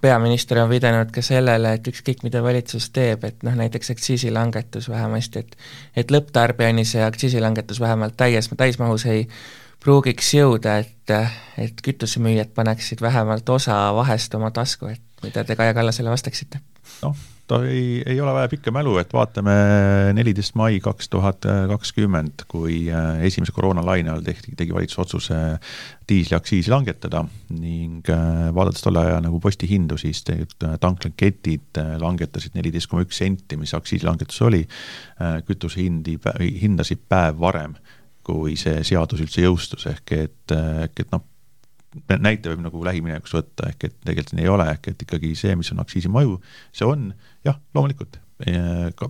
[0.00, 5.42] peaminister on viidanud ka sellele, et ükskõik, mida valitsus teeb, et noh, näiteks aktsiisilangetus vähemasti,
[5.42, 5.56] et
[5.96, 9.26] et lõpptarbijani see aktsiisilangetus vähemalt täies, täismahus ei
[9.86, 11.14] pruugiks jõuda, et,
[11.62, 16.62] et kütusemüüjad paneksid vähemalt osa vahest oma tasku, et mida te Kaja Kallasele vastaksite?
[17.02, 17.14] noh,
[17.50, 19.54] ta ei, ei ole vaja pikka mälu, et vaatame
[20.16, 25.38] neliteist mai kaks tuhat kakskümmend, kui äh, esimese koroonalaine all tehti, tegi valitsus otsuse
[26.08, 27.22] diisliaktsiisi langetada
[27.54, 33.22] ning äh, vaadates tolle aja nagu postihindu, siis tegelikult äh, tanklaketid langetasid neliteist koma üks
[33.22, 34.64] senti, mis aktsiisilangetus oli,
[35.46, 36.16] kütusehindi,
[36.62, 37.76] hindasid päev varem,
[38.26, 41.24] kui see seadus üldse jõustus, ehk et, ehk et noh,
[42.18, 45.56] näite võib nagu lähiminevikus võtta, ehk et tegelikult nii ei ole, ehk et ikkagi see,
[45.58, 46.38] mis on aktsiisi mõju,
[46.76, 47.10] see on
[47.46, 48.18] jah, loomulikult,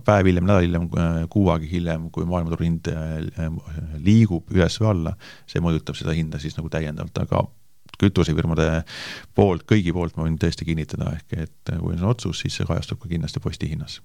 [0.07, 0.87] päev hiljem, nädal hiljem,
[1.33, 3.49] kuu aega hiljem, kui maailmaturu hind äh,
[4.03, 5.15] liigub üles või alla,
[5.49, 7.43] see mõjutab seda hinda siis nagu täiendavalt, aga
[7.97, 8.69] kütusefirmade
[9.35, 13.01] poolt, kõigi poolt ma võin tõesti kinnitada, ehk et kui on otsus, siis see kajastub
[13.01, 13.99] ka kindlasti postihinnas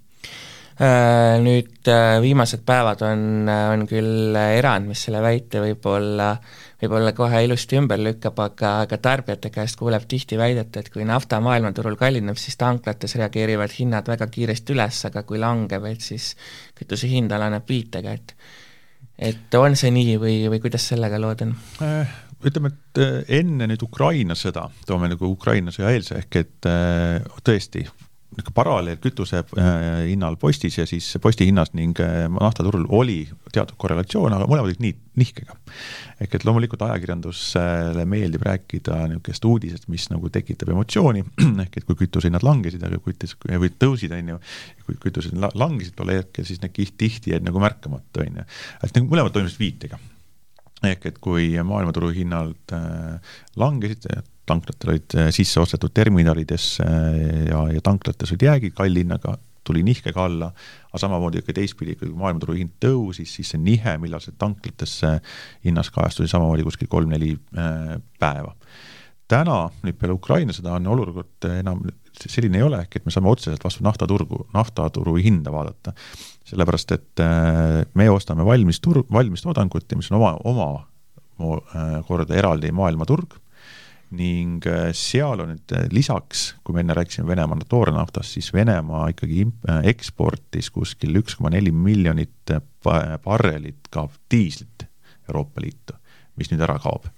[0.80, 6.30] nüüd äh, viimased päevad on, äh, on küll erand, mis selle väite võib-olla,
[6.80, 11.42] võib-olla kohe ilusti ümber lükkab, aga, aga tarbijate käest kuuleb tihti väidet, et kui nafta
[11.44, 16.32] maailmaturul kallineb, siis tanklates reageerivad hinnad väga kiiresti üles, aga kui langeb, et siis
[16.78, 18.36] kütuse hind alaneb viitega, et
[19.22, 21.52] et on see nii või, või kuidas sellega lood on?
[22.42, 26.70] ütleme, et enne nüüd Ukraina sõda, toome nagu Ukraina sõja eelse, ehk et
[27.44, 27.84] tõesti,
[28.32, 29.74] niisugune paralleel kütuse äh,
[30.08, 34.80] hinnal postis ja siis posti hinnas ning äh, naftaturul oli teatud korrelatsioon, aga mõlemad olid
[34.82, 35.56] nii, nihkega.
[36.24, 41.24] ehk et loomulikult ajakirjandusele meeldib rääkida niisugust uudisest, mis nagu tekitab emotsiooni,
[41.66, 44.40] ehk et kui kütusehinnad langesid, aga kütus, või tõusid, on ju,
[44.86, 48.48] kui kütusehinnad langesid tol hetkel, siis need tihti jäid nagu märkamata, on ju.
[48.82, 50.00] et nagu mõlemad toimusid viitega
[50.86, 54.08] ehk et kui maailmaturu hinnad äh, langesid,
[54.48, 59.84] tanklatel olid äh, sisse ostetud terminalidesse äh, ja, ja tanklates olid jäägid kalli hinnaga, tuli
[59.86, 60.48] nihkega alla,
[60.90, 65.12] aga samamoodi ka teistpidi, kui maailmaturu hind tõusis, siis see nihe, millal see tanklatesse
[65.66, 68.56] hinnas kajastus, oli samamoodi kuskil kolm-neli äh, päeva.
[69.32, 71.86] täna, nüüd peale Ukraina sõda on olukord enam
[72.30, 75.94] selline ei ole, ehk et me saame otseselt vastu naftaturgu, naftaturu hinda vaadata.
[76.52, 77.22] sellepärast, et
[77.94, 83.38] me ostame valmis tur-, valmis toodangut ja mis on oma, oma korda eraldi maailmaturg
[84.16, 89.08] ning äh, seal on nüüd äh, lisaks, kui me enne rääkisime Venemaa toornaftast, siis Venemaa
[89.12, 94.86] ikkagi äh, eksportis kuskil üks koma neli miljonit barrelit ka diislit
[95.30, 95.96] Euroopa Liitu,
[96.36, 97.08] mis nüüd ära kaob.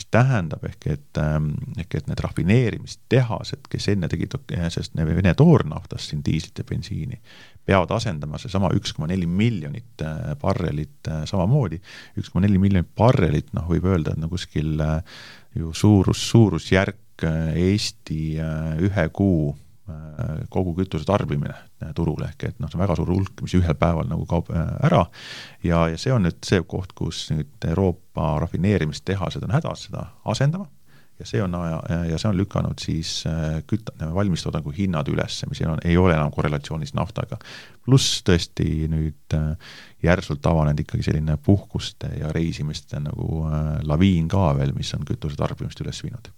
[0.00, 6.10] Mis tähendab ehk et, ähm, ehk et need rafineerimistehased, kes enne tegid sellest Vene toornaftast
[6.10, 7.20] siin diislit ja bensiini,
[7.66, 10.04] peavad asendama seesama üks koma neli miljonit
[10.40, 11.80] barrelit samamoodi,
[12.18, 15.02] üks koma neli miljonit barrelit, noh, võib öelda, et no kuskil äh,
[15.54, 19.69] ju suurus, suurusjärk äh, Eesti äh, ühe kuu äh,
[20.52, 21.54] kogu kütuse tarbimine
[21.96, 25.04] turul, ehk et noh, see on väga suur hulk, mis ühel päeval nagu kaob ära
[25.64, 30.68] ja, ja see on nüüd see koht, kus nüüd Euroopa rafineerimistehased on hädas seda asendama
[31.20, 31.54] ja see on,
[32.08, 33.24] ja see on lükanud siis
[33.68, 37.38] küt-, valmistoodangu hinnad üles, mis ei ole, ei ole enam korrelatsioonis naftaga.
[37.84, 39.36] pluss tõesti nüüd
[40.04, 45.36] järsult avanenud ikkagi selline puhkuste ja reisimiste nagu äh, laviin ka veel, mis on kütuse
[45.36, 46.32] tarbimist üles viinud.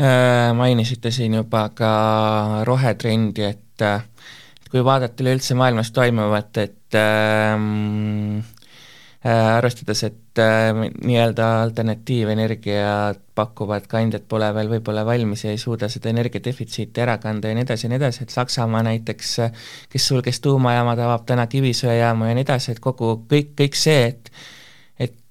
[0.00, 1.92] Äh, mainisite siin juba ka
[2.64, 3.84] rohetrendi, et
[4.72, 8.40] kui vaadata üleüldse maailmas toimuvat, et ähm,
[9.24, 10.72] Äh, arvestades, et äh,
[11.06, 17.52] nii-öelda alternatiivenergiat pakkuvad kandjad pole veel võib-olla valmis ja ei suuda seda energiadefitsiiti ära kanda
[17.52, 19.30] ja nii edasi ja nii edasi, et Saksamaa näiteks,
[19.94, 24.32] kes sulges tuumajaamad, avab täna kivisöejaamu ja nii edasi, et kogu, kõik, kõik see, et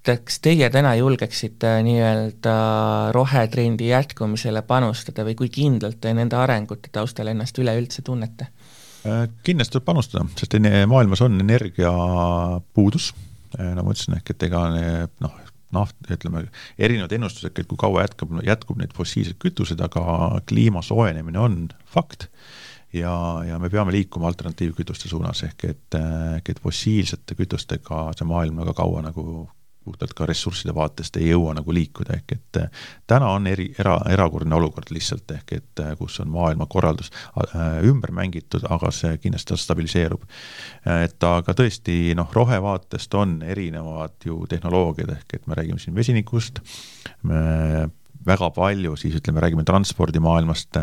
[0.02, 2.54] kas teie täna julgeksite nii-öelda
[3.14, 8.48] rohetrendi jätkumisele panustada või kui kindlalt te nende arengute taustal ennast üleüldse tunnete?
[9.06, 10.58] Äh, kindlasti tuleb panustada, sest
[10.90, 13.12] maailmas on energiapuudus
[13.58, 14.62] Äh, nagu ma ütlesin, ehk et ega
[15.20, 15.32] noh,
[15.76, 16.46] naft, ütleme,
[16.80, 20.04] erinevad ennustused, et kui kaua jätkub, jätkub neid fossiilseid kütuseid, aga
[20.48, 21.56] kliima soojenemine on
[21.92, 22.28] fakt
[22.96, 23.12] ja,
[23.48, 25.98] ja me peame liikuma alternatiivkütuste suunas, ehk et,
[26.38, 29.26] ehk et fossiilsete kütustega see maailm väga kaua nagu
[29.84, 33.98] puhtalt ka ressursside vaatest ei jõua nagu liikuda, ehk et äh, täna on eri, era,
[34.12, 39.58] erakordne olukord lihtsalt, ehk et äh, kus on maailmakorraldus äh, ümber mängitud, aga see kindlasti
[39.58, 40.22] stabiliseerub.
[41.04, 46.62] et aga tõesti, noh, rohevaatest on erinevad ju tehnoloogiad, ehk et me räägime siin vesinikust,
[48.26, 50.78] väga palju, siis ütleme, räägime transpordimaailmast,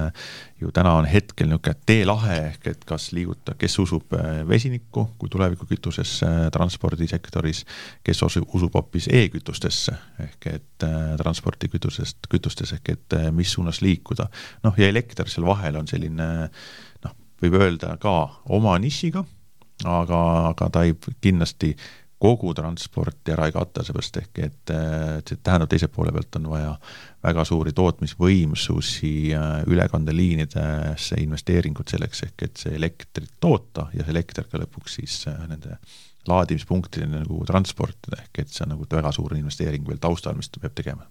[0.62, 5.32] ju täna on hetkel niisugune teelahe, ehk et kas liiguta, kes usub äh, vesinikku kui
[5.32, 7.64] tulevikukütusesse äh, transpordisektoris,
[8.04, 14.30] kes usub, hoopis e-kütustesse, ehk et äh, transpordikütusest, kütustes, ehk et mis suunas liikuda.
[14.64, 16.30] noh, ja elekter seal vahel on selline
[17.06, 18.16] noh, võib öelda ka
[18.50, 19.24] oma nišiga,
[19.88, 20.20] aga,
[20.52, 21.76] aga ta ei kindlasti
[22.20, 26.74] kogu transporti ära ei kata, seepärast ehk et see tähendab, teise poole pealt on vaja
[27.24, 29.14] väga suuri tootmisvõimsusi
[29.72, 35.80] ülekandeliinidesse investeeringut selleks, ehk et see elektrit toota ja see elekter ka lõpuks siis nende
[36.28, 40.60] laadimispunktideni nagu transportida, ehk et see on nagu väga suur investeering veel taustal, mis ta
[40.60, 41.08] peab tegema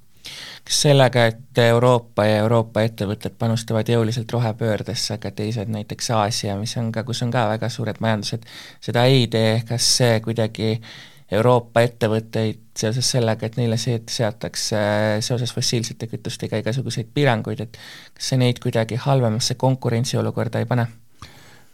[0.68, 6.76] kas sellega, et Euroopa ja Euroopa ettevõtted panustavad jõuliselt rohepöördesse, aga teised, näiteks Aasia, mis
[6.76, 8.44] on ka, kus on ka väga suured majandused,
[8.84, 10.74] seda ei tee, kas see kuidagi
[11.32, 14.78] Euroopa ettevõtteid seoses sellega, et neile see, seatakse
[15.24, 17.76] seoses fossiilsete kütustega igasuguseid piiranguid, et
[18.16, 20.86] kas see neid kuidagi halvemasse konkurentsiolukorda ei pane?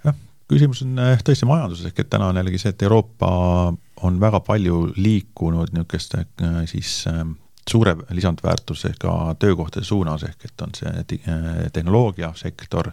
[0.05, 0.17] jah,
[0.51, 3.31] küsimus on eh, tõesti majanduses, ehk et täna on jällegi see, et Euroopa
[4.05, 7.23] on väga palju liikunud niisuguste eh, siis äh,
[7.71, 11.05] suure lisandväärtusega töökohtade suunas, ehk et on see
[11.73, 12.91] tehnoloogiasektor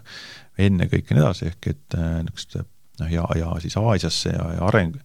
[0.58, 2.64] ennekõike nii edasi, ehk et äh, niisuguste
[3.00, 4.96] noh, ja, ja siis Aasiasse ja, ja areng,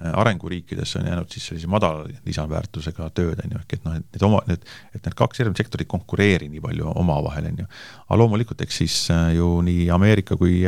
[0.00, 4.24] arenguriikidesse on jäänud siis sellise madala lisandväärtusega tööd, on ju, ehk et noh, et need
[4.24, 7.66] oma, need, et need kaks erinevat sektorit konkureeri nii palju omavahel, on ju.
[8.06, 9.00] aga loomulikult, eks siis
[9.36, 10.62] ju nii Ameerika kui,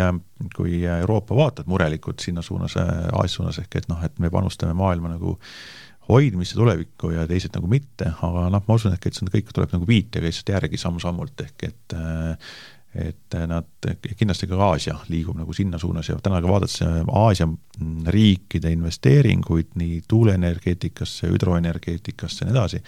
[0.56, 5.14] kui Euroopa vaatavad murelikult sinna suunas, Aasia suunas, ehk et noh, et me panustame maailma
[5.14, 9.32] nagu äh, hoidmisse tulevikku ja teised nagu mitte, aga noh, ma usun, et, see on,
[9.32, 11.98] kõik tuleb nagu viitega lihtsalt järgi samm-sammult, ehk et
[12.92, 13.64] et nad,
[14.18, 17.46] kindlasti ka Aasia liigub nagu sinna suunas ja täna ka vaadates Aasia
[18.12, 22.82] riikide investeeringuid nii tuuleenergeetikasse, hüdroenergeetikasse ja nii edasi,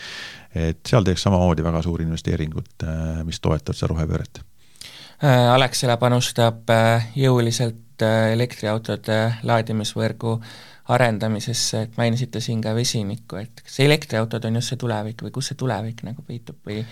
[0.55, 2.85] et seal tehakse samamoodi väga suuri investeeringuid,
[3.25, 4.43] mis toetavad seda rohepööret.
[5.55, 6.69] Alexela panustab
[7.17, 10.37] jõuliselt elektriautode laadimisvõrgu
[10.93, 15.53] arendamisesse, et mainisite siin ka vesinikku, et kas elektriautod on just see tulevik või kus
[15.53, 16.83] see tulevik nagu peitub või?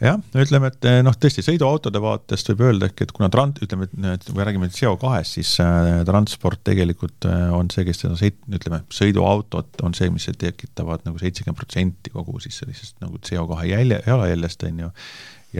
[0.00, 4.46] Jah, ütleme, et noh, tõesti sõiduautode vaatest võib öelda et kuna tran-, ütleme, et kui
[4.46, 9.96] räägime CO2-st, siis äh, transport tegelikult äh, on see, kes seda sõit-, ütleme, sõiduautod on
[9.96, 14.90] see, mis tekitavad nagu seitsekümmend protsenti kogu siis sellisest nagu CO2 jälje, jalajäljest, on ju,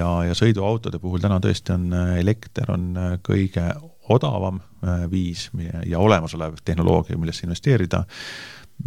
[0.01, 2.95] ja, ja sõiduautode puhul täna tõesti on elekter on
[3.27, 3.69] kõige
[4.11, 5.49] odavam äh, viis
[5.87, 8.05] ja olemasolev tehnoloogia, millesse investeerida.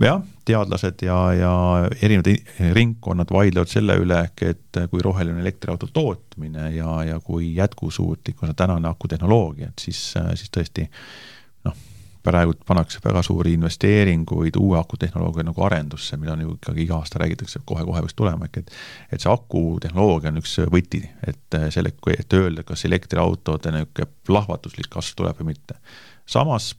[0.02, 1.54] jah, teadlased ja, ja
[2.02, 8.56] erinevad ringkonnad vaidlevad selle üle, et kui roheline elektriauto tootmine ja, ja kui jätkusuutlik on
[8.56, 10.02] tänane akutehnoloogia, et siis,
[10.34, 10.98] siis tõesti noh,
[12.24, 17.20] praegu pannakse väga suuri investeeringuid uue akutehnoloogia nagu arendusse, mida on ju ikkagi iga aasta
[17.24, 18.72] räägitakse, kohe-kohe võiks tulema, ehk et
[19.12, 25.20] et see akutehnoloogia on üks võti, et selle, et öelda, kas elektriautode niisugune plahvatuslik kasv
[25.20, 25.80] tuleb või mitte.
[26.26, 26.74] samas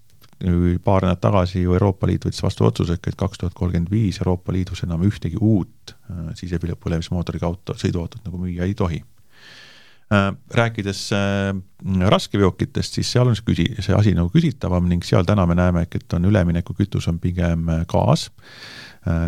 [0.84, 4.52] paar nädalat tagasi ju Euroopa Liit võttis vastu otsuse, et kaks tuhat kolmkümmend viis Euroopa
[4.52, 9.02] Liidus enam ühtegi uut äh, sisepõlemismootoriga auto, sõiduautot nagu müüa ei tohi
[10.54, 11.50] rääkides äh,
[12.10, 15.84] raskeveokitest, siis seal on see küsi-, see asi nagu küsitavam ning seal täna me näeme,
[15.84, 18.30] et on üleminekukütus on pigem äh, gaas,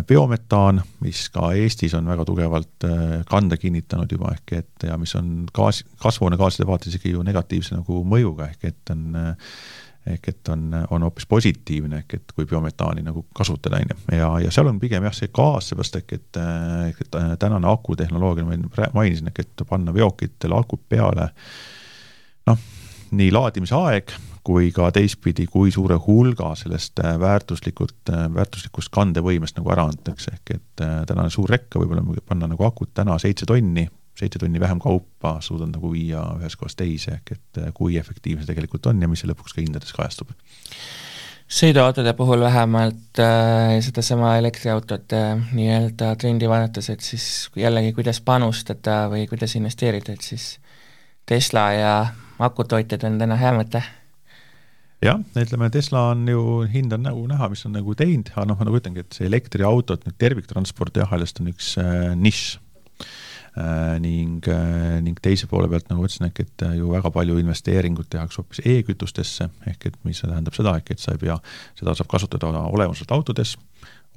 [0.09, 2.85] biometaan, mis ka Eestis on väga tugevalt
[3.29, 7.99] kanda kinnitanud juba, ehk et ja mis on gaas, kasvuhoonegaaside vaates isegi ju negatiivse nagu
[8.01, 9.19] mõjuga, ehk et on
[10.13, 14.29] ehk et on, on hoopis positiivne, ehk et kui biometaani nagu kasutada, on ju, ja,
[14.45, 16.39] ja seal on pigem jah, see gaas, seepärast ehk et,
[16.87, 21.29] ehk et tänane akutehnoloogia, ma mainisin, ehk et panna veokitele akud peale,
[22.47, 22.65] noh,
[23.17, 24.15] nii laadimise aeg
[24.47, 30.83] kui ka teistpidi, kui suure hulga sellest väärtuslikult, väärtuslikust kandevõimest nagu ära antakse, ehk et
[31.09, 33.87] tänane suur rekka võib-olla panna nagu akut täna seitse tonni
[34.17, 38.43] seitse tonni vähem kaupa suudad nagu viia ühest kohast teise, ehk et äh, kui efektiivne
[38.43, 40.33] see tegelikult on ja mis see lõpuks ka hindades kajastub
[41.47, 49.05] sõiduautode puhul vähemalt äh, sedasama elektriautode äh, nii-öelda trendi vaadates, et siis jällegi, kuidas panustada
[49.11, 50.57] või kuidas investeerida, et siis
[51.27, 51.93] Tesla ja
[52.39, 53.83] akutootjad on täna hea mõte?
[55.03, 58.59] jah, ütleme Tesla on ju, hind on nagu näha, mis on nagu teinud, aga noh,
[58.59, 62.57] ma nagu ütlengi, et see elektriautod, nüüd terviktranspordi ahelast on üks äh, nišš
[64.03, 68.09] ning, äh, ning teise poole pealt, nagu ütlesin, ehk et äh, ju väga palju investeeringuid
[68.13, 71.37] tehakse hoopis e-kütustesse, ehk et mis tähendab seda, ehk et sa ei pea,
[71.79, 73.55] seda saab kasutada olemasolevalt autodes,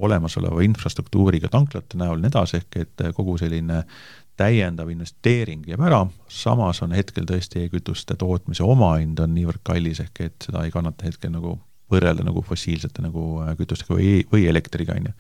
[0.00, 3.82] olemasoleva infrastruktuuriga tanklate näol ja nii edasi, ehk et kogu selline
[4.40, 10.24] täiendav investeering jääb ära, samas on hetkel tõesti e-kütuste tootmise omahind on niivõrd kallis, ehk
[10.24, 11.58] et seda ei kannata hetkel nagu
[11.90, 15.16] võrrelda nagu fossiilsete nagu kütustega või, või elektriga, on ju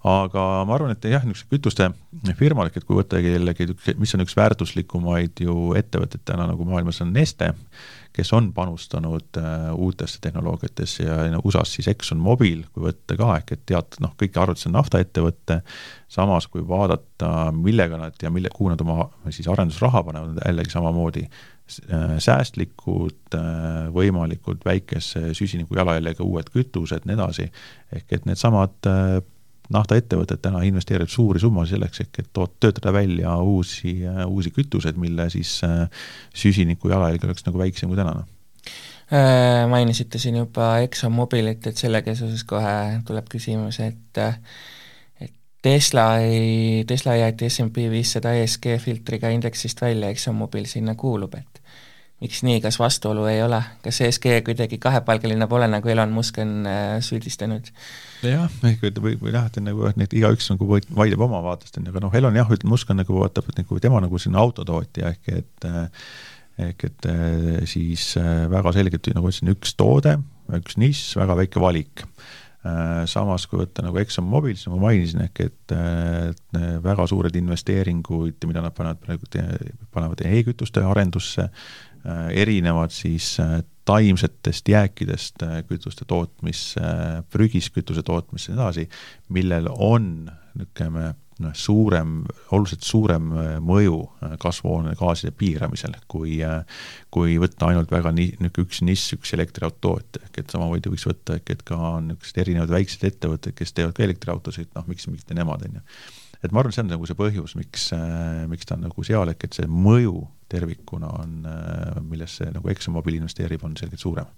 [0.00, 1.90] aga ma arvan, et jah, niisuguse kütuste
[2.38, 3.66] firmad, et kui võtta jällegi,
[4.00, 7.50] mis on üks väärtuslikumaid ju ettevõtteid täna nagu maailmas, on Neste,
[8.16, 13.28] kes on panustanud äh, uutesse tehnoloogiatesse ja no, USA-s siis Exxon Mobil, kui võtta ka,
[13.42, 15.60] ehk et teatud noh, kõik arvates on naftaettevõte,
[16.10, 21.26] samas kui vaadata, millega nad ja mille, kuhu nad oma siis arendusraha panevad, jällegi samamoodi
[21.28, 27.50] äh, säästlikud, äh, võimalikult väikese süsiniku jalajäljega uued kütused, nii edasi,
[27.92, 28.90] ehk et needsamad
[29.74, 33.94] naftaettevõtted täna investeerivad suuri summasid selleks, ehk et toot-, töötada välja uusi,
[34.26, 35.86] uusi kütuseid, mille siis äh,
[36.34, 38.26] süsiniku jalajälg oleks nagu väiksem kui tänane.
[39.10, 42.74] Äh, mainisite siin juba ExxonMobilit, et sellega seoses kohe
[43.06, 44.22] tuleb küsimus, et
[45.20, 51.62] et Tesla ei, Tesla jäeti SMP viissada ESG filtriga indeksist välja, ExxonMobil sinna kuulub, et
[52.20, 56.66] miks nii, kas vastuolu ei ole, kas ESG kuidagi kahepalgeline pole, nagu Elon Musk on
[56.68, 57.70] äh, süüdistanud?
[58.26, 61.78] jah, ehk et või, või jah, et nagu, et neid igaüks nagu vaidleb oma vaatest,
[61.80, 64.20] on ju, aga noh, Elon jah, ütleme, Musk on nagu vaatab, et nagu tema nagu
[64.20, 65.70] selline autotootja ehk et
[66.60, 67.06] ehk et
[67.70, 68.12] siis
[68.52, 70.18] väga selgelt, nagu ütlesin, üks toode,
[70.58, 72.04] üks nišš, väga väike valik
[73.08, 75.74] samas kui võtta nagu ExxonMobil, siis ma mainisin ehk et
[76.84, 79.28] väga suured investeeringuid, mida nad panevad praegu,
[79.94, 81.48] panevad e-kütuste arendusse,
[82.32, 83.34] erinevad siis
[83.90, 86.80] taimsetest jääkidest äh, kütuste tootmisse,
[87.30, 88.86] prügis kütuse tootmisse ja nii edasi,
[89.34, 90.06] millel on
[90.54, 92.18] niisugune noh, suurem,
[92.52, 96.38] oluliselt suurem äh, mõju äh, kasvuhoonegaaside piiramisel, kui
[97.10, 101.40] kui võtta ainult väga nii, niisugune üks nišš, üks elektriautotootja, ehk et samamoodi võiks võtta,
[101.40, 105.64] ehk et ka niisugused erinevad väiksed ettevõtted, kes teevad ka elektriautosid, noh, miks mitte nemad,
[105.66, 105.86] on ju.
[106.44, 107.90] et ma arvan, see on nagu see põhjus, miks,
[108.52, 110.20] miks ta on nagu seal, ehk et see mõju
[110.50, 114.28] tervikuna on, äh, millesse nagu ExxonMobil investeerib, on selgelt suurem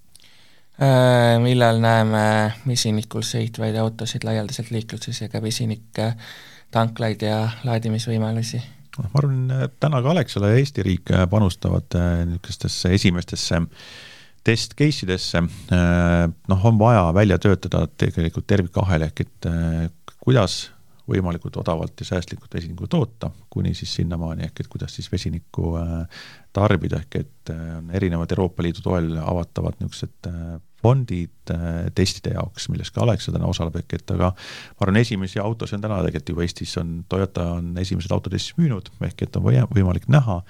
[0.81, 2.25] äh, millal näeme
[2.67, 8.63] vesinikul sõitvaid autosid laialdaselt liikluses ja ka vesiniktanklaid ja laadimisvõimalusi?
[8.99, 9.43] noh, ma arvan,
[9.81, 13.63] täna ka Alexela ja Eesti riik panustavad äh, niisugustesse esimestesse
[14.43, 15.39] test case idesse,
[16.51, 19.47] noh, on vaja välja töötada tegelikult tervikahel, ehk et
[20.19, 20.57] kuidas
[21.09, 26.27] võimalikult odavalt ja säästlikult vesinikku toota, kuni siis sinnamaani, ehk et kuidas siis vesinikku äh,
[26.55, 31.51] tarbida, ehk et äh, on erinevad Euroopa Liidu toel avatavad niisugused äh, fondid
[31.95, 35.85] testide jaoks, milles ka Alexa täna osaleb, ehk et aga ma arvan, esimesi autosid on
[35.85, 40.09] täna tegelikult juba Eestis on, Toyota on esimesed autod Eestis müünud, ehk et on võimalik
[40.11, 40.41] näha,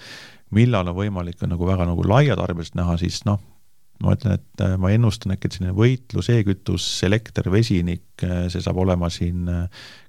[0.57, 3.41] millal on võimalik nagu väga nagu laiatarbeliselt näha, siis noh,
[4.03, 9.11] ma ütlen, et ma ennustan äkki, et selline võitlus e-kütus, elekter, vesinik, see saab olema
[9.13, 9.47] siin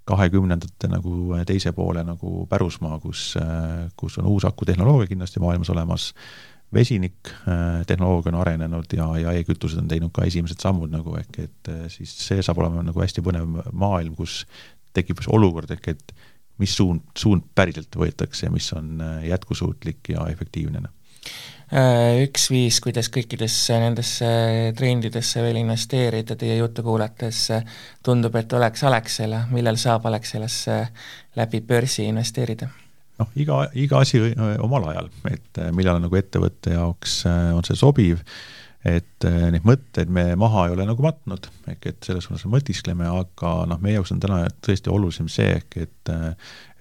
[0.09, 3.33] kahekümnendate nagu teise poole nagu pärusmaa, kus,
[3.99, 6.09] kus on uus akutehnoloogia kindlasti maailmas olemas,
[6.73, 7.29] vesinik
[7.87, 12.15] tehnoloogia on arenenud ja, ja e-kütused on teinud ka esimesed sammud nagu ehk et siis
[12.25, 14.41] see saab olema nagu hästi põnev maailm, kus
[14.97, 16.15] tekib olukord ehk et
[16.61, 20.83] mis suund, suund päriselt võetakse ja mis on jätkusuutlik ja efektiivne.
[20.83, 21.02] Äh,
[22.23, 24.27] üks viis, kuidas kõikidesse nendesse
[24.77, 27.47] trendidesse veel investeerida, teie juttu kuulates
[28.05, 30.79] tundub, et oleks Alexela, millal saab Alexelasse
[31.39, 32.69] läbi börsi investeerida?
[33.19, 34.21] noh, iga, iga asi
[34.61, 38.21] omal ajal, et millal nagu ettevõtte jaoks äh, on see sobiv
[38.87, 43.07] et äh, neid mõtteid me maha ei ole nagu matnud, ehk et selles suunas mõtiskleme,
[43.07, 46.33] aga noh, meie jaoks on täna tõesti olulisem see, ehk et äh,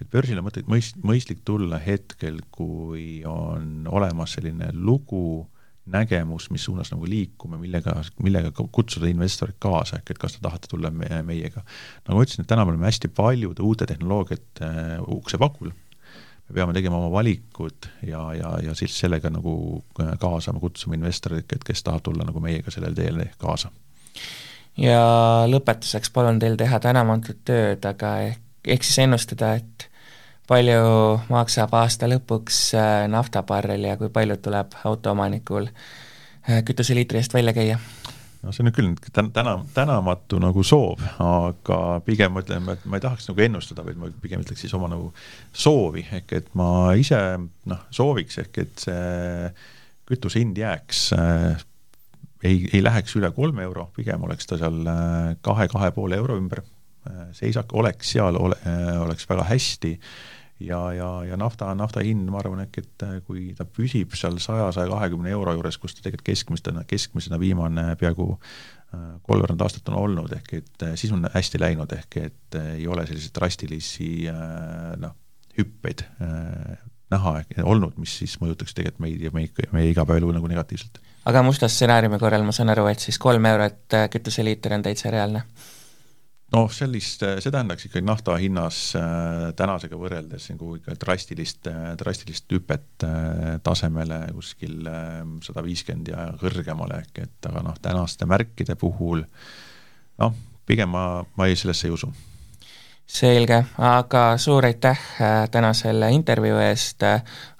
[0.03, 5.45] et börsile on mõtet mõist-, mõistlik tulla hetkel, kui on olemas selline lugu,
[5.93, 10.69] nägemus, mis suunas nagu liikume, millega, millega kutsuda investorid kaasa, ehk et kas te tahate
[10.71, 11.63] tulla me, meiega.
[12.05, 15.73] nagu ma ütlesin, et täna me oleme hästi paljude uute tehnoloogiate uh, ukse pakul
[16.49, 21.57] me peame tegema oma valikud ja, ja, ja siis sellega nagu äh, kaasama, kutsuma investoreid,
[21.65, 23.71] kes tahab tulla nagu meiega sellel teel kaasa.
[24.77, 25.01] ja
[25.49, 29.89] lõpetuseks palun teil teha tänamatut tööd, aga ehk, ehk siis ennustada, et
[30.47, 37.55] palju maksab aasta lõpuks äh, naftabarrel ja kui palju tuleb autoomanikul äh, kütuseliitri eest välja
[37.55, 37.79] käia?
[38.43, 42.87] No see on nüüd küll täna, täna, tänamatu nagu soov, aga pigem ma ütlen, et
[42.89, 45.11] ma ei tahaks nagu ennustada, vaid ma pigem ütleks siis oma nagu
[45.55, 46.67] soovi, ehk et ma
[46.99, 49.53] ise noh, sooviks ehk et see
[50.09, 51.63] kütuse hind jääks äh,
[52.43, 56.37] ei, ei läheks üle kolme euro, pigem oleks ta seal äh, kahe, kahe poole euro
[56.39, 56.63] ümber.
[57.07, 58.59] Äh,, seisak oleks seal, ole,
[59.03, 59.97] oleks väga hästi
[60.59, 64.37] ja, ja, ja nafta, nafta hind, ma arvan äkki, et äh, kui ta püsib seal
[64.43, 69.91] saja, saja kahekümne euro juures, kus ta tegelikult keskmisena, keskmisena viimane peaaegu äh, kolmveerand aastat
[69.91, 74.09] on olnud, ehk et äh, siis on hästi läinud, ehk et ei ole selliseid drastilisi
[75.01, 75.15] noh,
[75.57, 76.05] hüppeid
[77.13, 77.33] näha
[77.69, 80.97] olnud, mis siis mõjutaks tegelikult meid ja meie, meie igapäevaelu nagu negatiivselt.
[81.29, 85.43] aga musta stsenaariumi korral ma saan aru, et siis kolm eurot kütuseliiter on täitsa reaalne?
[86.53, 93.05] Noh, sellist, see tähendaks ikkagi nafta hinnas äh, tänasega võrreldes nagu ikka drastilist, drastilist hüpet
[93.07, 99.25] äh, tasemele kuskil äh, sada viiskümmend ja kõrgemale, ehk et aga noh, tänaste märkide puhul
[100.21, 100.37] noh,
[100.69, 102.11] pigem ma, ma ei, sellesse ei usu
[103.13, 104.99] selge, aga suur aitäh
[105.51, 107.03] täna selle intervjuu eest,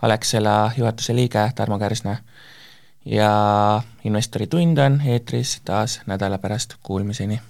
[0.01, 2.15] Alexela juhatuse liige Tarmo Kärsna.
[3.05, 3.31] ja
[4.07, 7.41] Investori tund on eetris taas nädala pärast, kuulmiseni